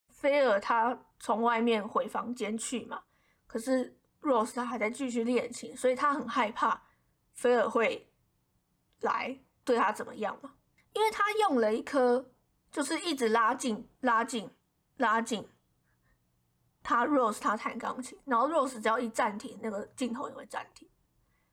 [0.08, 3.02] 菲尔他从外面回房间去嘛，
[3.46, 6.82] 可是 Rose 他还在继续练琴，所以他很害怕
[7.34, 8.10] 菲尔会
[9.00, 10.54] 来对他怎么样嘛。
[10.94, 12.32] 因为他用了一颗，
[12.70, 14.50] 就是一直拉近、拉近、
[14.96, 15.48] 拉近。
[16.82, 20.88] 他 Rose 他弹钢琴，然后 Rose 只要一暂停，那个镜头也会暂停。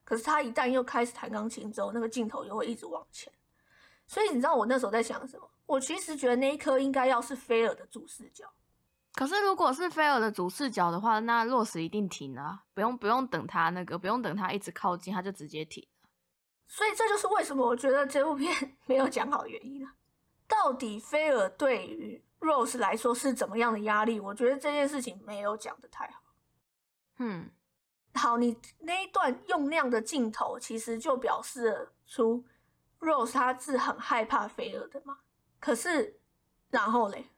[0.04, 3.32] 可是他一旦又开始弹钢琴之后，那个镜头又会一直往前。
[4.08, 5.50] 所以你知道我那时候在想什么？
[5.66, 8.46] 我其实觉得那一颗应该要是菲尔的主视角。
[9.16, 15.88] 可是如果是菲尔的主视角的话，那洛斯一定停啊，不用不用等他那个，不用等他一直靠近，他就直接停
[16.68, 19.90] 所以这就是为什么我觉得这部片没有讲好原因了。
[20.48, 24.20] 到底菲尔对于 Rose 来说是怎么样的压力？
[24.20, 26.22] 我觉得这件事情没有讲的太好。
[27.18, 27.50] 嗯，
[28.14, 32.44] 好，你那一段用那样的镜头，其实就表示出。
[33.00, 35.20] Rose 他是很害怕菲尔的嘛？
[35.60, 36.20] 可是，
[36.72, 37.30] 然后嘞，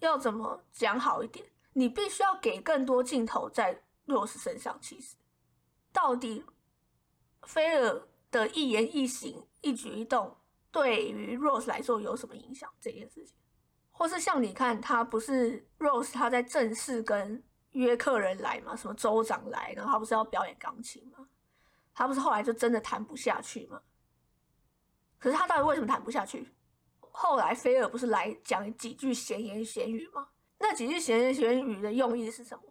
[0.00, 1.46] 要怎么讲好一点？
[1.72, 4.78] 你必须要给更多镜头在 Rose 身上。
[4.80, 5.16] 其实，
[5.92, 6.44] 到底
[7.42, 10.36] 菲尔的一言一行、一举一动，
[10.70, 12.72] 对于 Rose 来说有什么影响？
[12.80, 13.34] 这件事情，
[13.90, 17.42] 或是像你看，他不是 Rose 他在正式跟
[17.72, 18.74] 约客人来嘛？
[18.74, 21.28] 什么州长来，然后他不是要表演钢琴吗？
[21.94, 23.82] 他不是后来就真的弹不下去吗？
[25.18, 26.52] 可是他到底为什么弹不下去？
[27.20, 30.28] 后来菲尔不是来讲几句闲言闲语吗？
[30.58, 32.62] 那几句闲言闲语的用意是什么？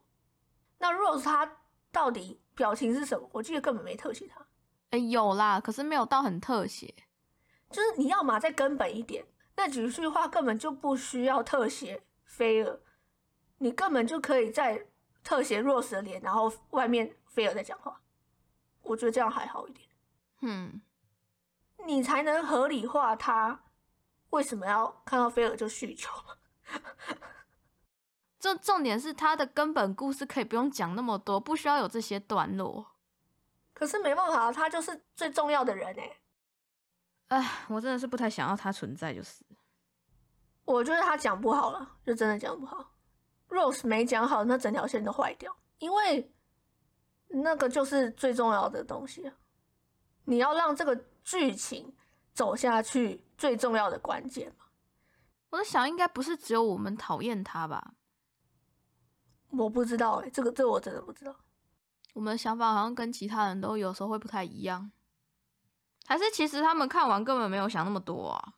[0.78, 1.58] 那 Rose 他
[1.92, 3.30] 到底表情是什么？
[3.34, 4.48] 我记得根本没特写他。
[4.92, 6.96] 哎，有啦，可是没有到很特写。
[7.70, 9.26] 就是你要嘛再根本一点，
[9.58, 12.80] 那几句话根本就不需要特写菲尔，
[13.58, 14.88] 你根本就可以在
[15.26, 18.02] 特写 Rose 的脸，然后外面菲尔在讲话。
[18.84, 19.86] 我觉得这样还好一点。
[20.40, 20.82] 嗯，
[21.86, 23.66] 你才能合理化他
[24.32, 26.10] 为什么要看到菲尔就酗酒。
[28.40, 32.86] 重重点是他的根本故事可以不用讲那么多，不需要有这些段落。
[33.74, 36.18] 可是没办法，他就是最重要的人哎。
[37.30, 39.44] 哎，我真的是不太想要他存在，就是。
[40.66, 42.94] 我觉得他讲不好了，就真的讲不好。
[43.50, 46.34] Rose 没讲好，那整条线都坏掉，因为
[47.30, 49.32] 那个就是最重要的东西。
[50.26, 51.96] 你要让这个剧情
[52.38, 54.66] 走下去，最重要的关键嘛。
[55.50, 57.96] 我在想，应该不是只有我们讨厌他吧？
[59.50, 61.36] 我不知道哎，这个这我真的不知道。
[62.14, 64.92] 我们的想法好像跟其他人都有时候会不太一样，
[66.06, 68.54] 还是其实他们看完根本没有想那么多啊？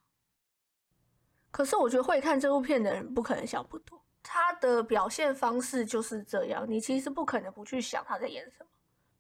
[1.50, 8.70] 可是我觉得会看这部片的人不可能想不多，他的表现方式就是这样，你其实不可能不去想他在演什么，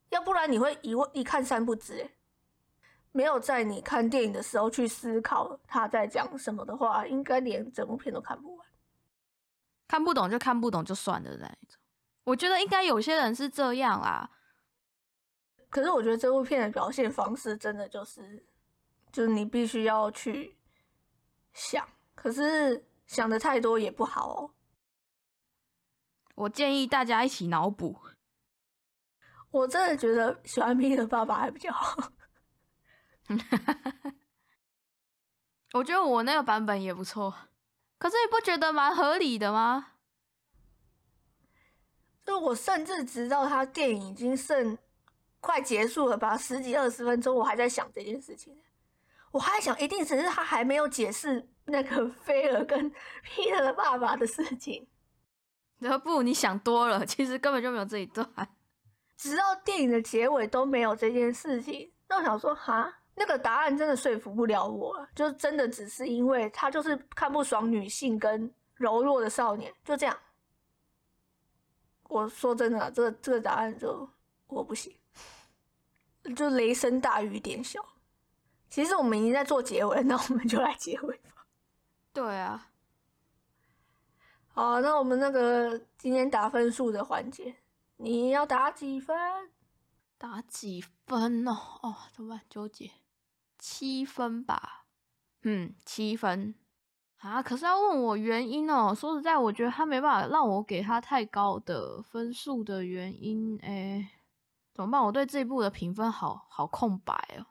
[0.10, 2.12] 要不然你会一问一看三不知哎，
[3.12, 8.68] 没有在你看电影的时候去思考他在讲什么的话，应该连整部片都看不完。
[9.88, 11.80] 看不懂就看不懂就算了那一种，
[12.24, 14.30] 我觉得应该有些人是这样啦。
[15.70, 18.45] 可是我觉得这部片的表现方式真的就是，
[19.12, 20.55] 就是你必须要去
[21.53, 24.51] 想，可是想的太多也不好哦。
[26.36, 27.99] 我建议大家一起脑补。
[29.51, 32.12] 我真的觉得喜欢 P 的爸爸还比较好。
[35.73, 37.34] 我觉得我那个版本也不错。
[37.97, 39.93] 可是你不觉得蛮合理的吗？
[42.25, 44.77] 就我甚至直到他电影已经剩
[45.39, 48.55] 快结束了吧，十几二十分钟，我还在想这件事情。
[49.32, 52.89] 我还想，一定只是他还没有解释那个 菲尔跟
[53.23, 54.88] 皮特的爸爸的事情。
[55.80, 58.27] 然后不，你想多了，其实根本就没有这一段。
[59.17, 62.99] 直到电影的结尾都没有这件事情，那我想说，哈。
[63.20, 70.17] 那个答案真的说服不了我，就真的只是因为他就是看不爽女性跟柔弱的少年，就这样。
[72.03, 74.09] 我说真的，这个这个答案就
[74.47, 74.95] 我不行，
[76.34, 77.86] 就雷声大雨点小。
[78.70, 81.45] 其实我们已经在做结尾，那我们就来结尾吧。
[82.13, 82.70] 对啊。
[84.47, 87.53] 好，那我们那个今天打分数的环节，
[87.97, 89.15] 你要打几分？
[90.17, 91.51] 打几分哦？
[91.82, 92.41] 哦，怎么办？
[92.49, 92.89] 纠结。
[93.60, 94.86] 七分吧，
[95.43, 96.55] 嗯，七分
[97.18, 97.43] 啊。
[97.43, 104.10] 可是要问我原因哦，说实在，我觉得他没办法让我给他太高的分数的原因，哎，
[104.74, 105.03] 怎么办？
[105.03, 107.45] 我对这一部的评分好好空白哦。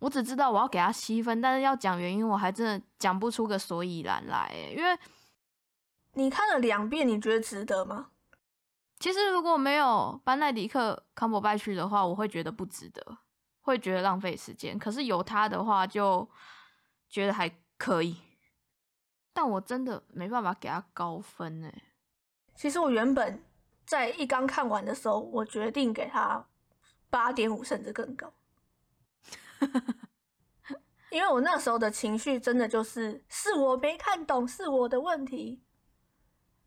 [0.00, 4.50] 我只知道我要给他七分，但是要讲原因，我还真的讲不出个所以然来。
[4.74, 4.98] 因为
[6.14, 8.10] 你看了两遍，你觉得值得吗？
[8.98, 13.18] 其实如果没有班奈迪克康伯拜去的话，我会觉得不值得。
[13.60, 16.28] 会觉得浪费时间，可是有他的话就
[17.08, 18.16] 觉得还可以，
[19.32, 21.82] 但我真的没办法给他高分哎。
[22.54, 23.42] 其实我原本
[23.86, 26.46] 在一刚看完的时候，我决定给他
[27.08, 28.32] 八点五甚至更高，
[31.10, 35.62] 因为我那时候的情绪真的就是是我没看懂，是我的问题。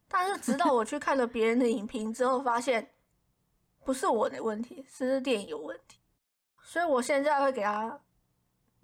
[0.07, 2.93] 但是直到我去看了别人的影评之后，发现
[3.83, 5.97] 不是我的问题，是电影有问题。
[6.63, 7.99] 所以我现在会给他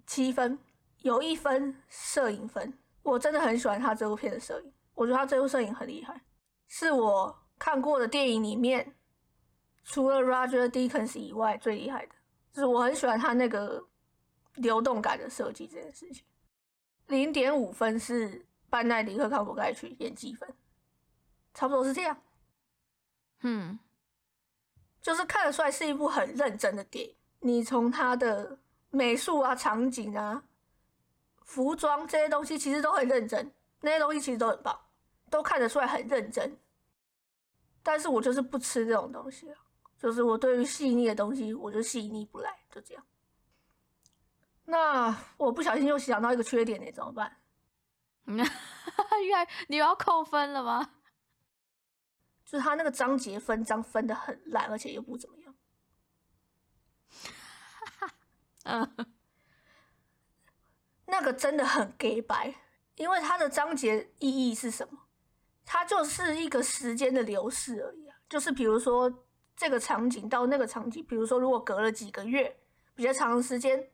[0.06, 0.58] 七分，
[0.98, 2.78] 有一分摄影分。
[3.02, 6.20] 我真的很喜欢他这部片的摄影，我觉得他这部摄影很厉害，
[6.68, 8.94] 是我看过的电影里面
[9.82, 12.14] 除了 Roger Deakins 以外最厉害的。
[12.52, 13.86] 就是我很喜欢他那个
[14.56, 16.24] 流动感的设计这件事情。
[17.06, 20.52] 零点五分是班奈迪克康伯盖去演技分，
[21.54, 22.20] 差不多是这样。
[23.42, 23.78] 嗯，
[25.00, 27.16] 就是看得出来是一部很认真的电影。
[27.40, 28.58] 你从他的
[28.90, 30.44] 美术啊、场景啊、
[31.42, 33.52] 服装这些东西，其实都很认真。
[33.80, 34.78] 那些东西其实都很棒，
[35.30, 36.58] 都看得出来很认真。
[37.82, 39.56] 但是我就是不吃这种东西了，
[39.98, 43.02] 就是我对于细腻的东西，我就细腻不来，就这样。
[44.66, 47.38] 那我不小心又想到一个缺点呢，怎么办？
[48.26, 50.90] 原来你要扣分了吗？
[52.44, 55.39] 就是他那个章节分章分的很烂，而且又不怎么样。
[58.70, 59.06] 嗯，
[61.06, 62.54] 那个真的很 gay 白，
[62.94, 64.98] 因为它的章节意义是什么？
[65.64, 68.16] 它就是一个时间的流逝而已啊。
[68.28, 69.12] 就是比如说
[69.56, 72.56] 这个场景到那个场景，比如说如果隔了几个月
[72.94, 73.90] 比较长的时间，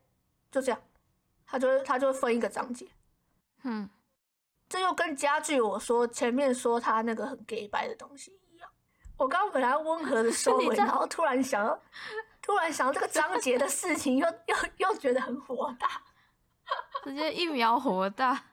[0.50, 0.80] 就这样，
[1.46, 2.86] 它就它就会分一个章节。
[3.62, 3.88] 嗯，
[4.68, 8.68] 这又跟家具我说前面说它那个很 gay 白的东西一样。
[9.16, 11.82] 我刚刚本来温和的收 尾，然后突然想要，
[12.46, 16.00] 突然想到这个章节的事情，又又又觉得很火大，
[17.02, 18.52] 直接一秒火大。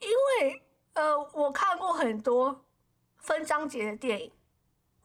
[0.00, 2.66] 因为呃，我看过很多
[3.18, 4.32] 分章节的电影，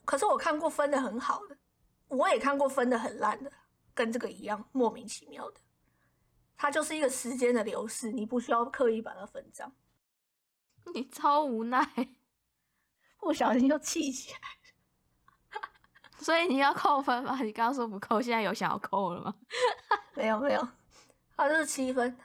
[0.06, 1.56] 可是我看过分的很好的，
[2.08, 3.52] 我也看过分的很烂的，
[3.94, 5.62] 跟这个一样莫名其妙的。
[6.58, 9.72] 它就是一个时间的流逝，你不需要刻意把它分章。
[10.96, 12.16] 你超无奈，
[13.20, 14.40] 不小心又气起来。
[16.22, 17.36] 所以你要扣分吗？
[17.44, 19.36] 你刚刚说不扣，现在有想要扣了吗？
[20.16, 20.68] 没 有没有，
[21.36, 22.18] 他就是七分。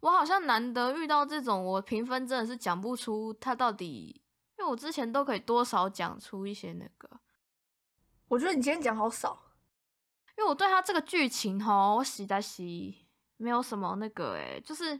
[0.00, 4.22] 我好像难得遇到这种，我评分真的是讲不出他到底，
[4.58, 7.20] 因为我之前都可以多少讲出一些那个。
[8.28, 9.38] 我觉得你今天讲好少，
[10.38, 13.06] 因为我对他这个剧情吼，我洗在洗，
[13.36, 14.98] 没有什么那个诶，就是，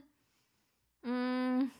[1.01, 1.71] 嗯，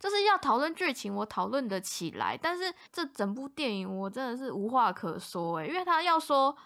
[0.00, 6.56] 就是要讨论剧情，我讨论得起来，但是这整部电影我真的是无话可说诶，因为他要说，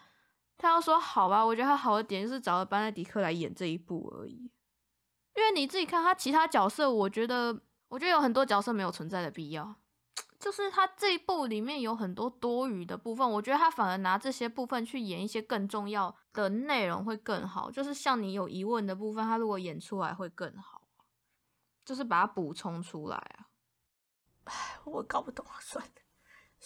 [0.56, 4.50] 他要说好吧，我觉得他好的点就是找了班奈迪克来演这一部而已。
[5.34, 9.74] 因为你自己看他其他角色，我觉得，我觉得有很多角色没有存在的必要，
[10.38, 17.68] 就是他这一部里面有很多多余的部分，我觉得他反而拿这些部分去演一些更重要的内容会更好。
[17.68, 20.73] 就是像你有疑问的部分，他如果演出来会更好，
[21.84, 23.48] 就是把它补充出来啊。
[24.44, 24.52] 唉，
[24.84, 25.90] 我搞不懂啊，算了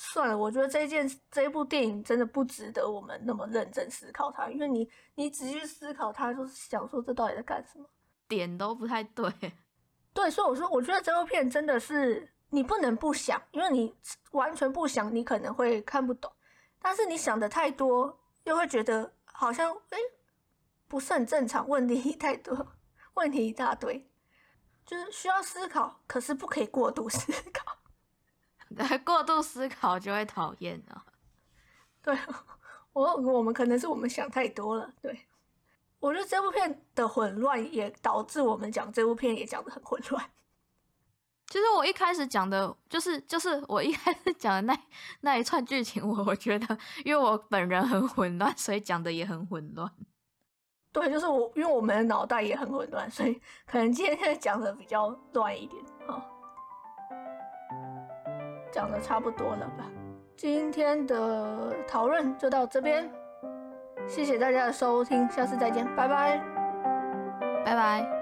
[0.00, 7.84] 算了，我觉得这件这一部电影真的不值得我们那么认真思考它，因为你你仔细思考它，就是想说这到底在干什么。
[8.28, 9.32] 点都不太对，
[10.14, 13.94] 对，所以我说，我觉得这部片真的是你不能不想，因为你
[14.32, 16.30] 完全不想，你可能会看不懂；
[16.80, 19.98] 但是你想的太多，又会觉得好像哎
[20.86, 22.74] 不是很正常，问题太多，
[23.14, 24.07] 问题一大堆，
[24.88, 27.76] 就是需要思考，可是不可以过度思考。
[29.04, 31.04] 过度思考就会讨厌啊。
[32.00, 32.18] 对，
[32.94, 35.26] 我我们可能是我们想太多了，对。
[36.00, 40.30] 我觉得这部片的混乱也导致我们讲这部片也讲的很混乱。
[41.48, 44.80] 其 实我一开始讲的就是就是我一开始讲的那
[45.20, 49.92] 那一串剧情，我我觉得因为我本人很混乱，所以讲的也很混乱。
[50.92, 56.24] 对，就是我因为我们的脑袋也很混乱，所以 可能今天讲的比较乱一点啊。
[58.70, 59.84] 讲的差不多了吧？
[60.36, 63.10] 今天的讨论就到这边。
[64.06, 66.40] 谢谢大家的收听，下次再见，拜拜，
[67.64, 68.17] 拜拜。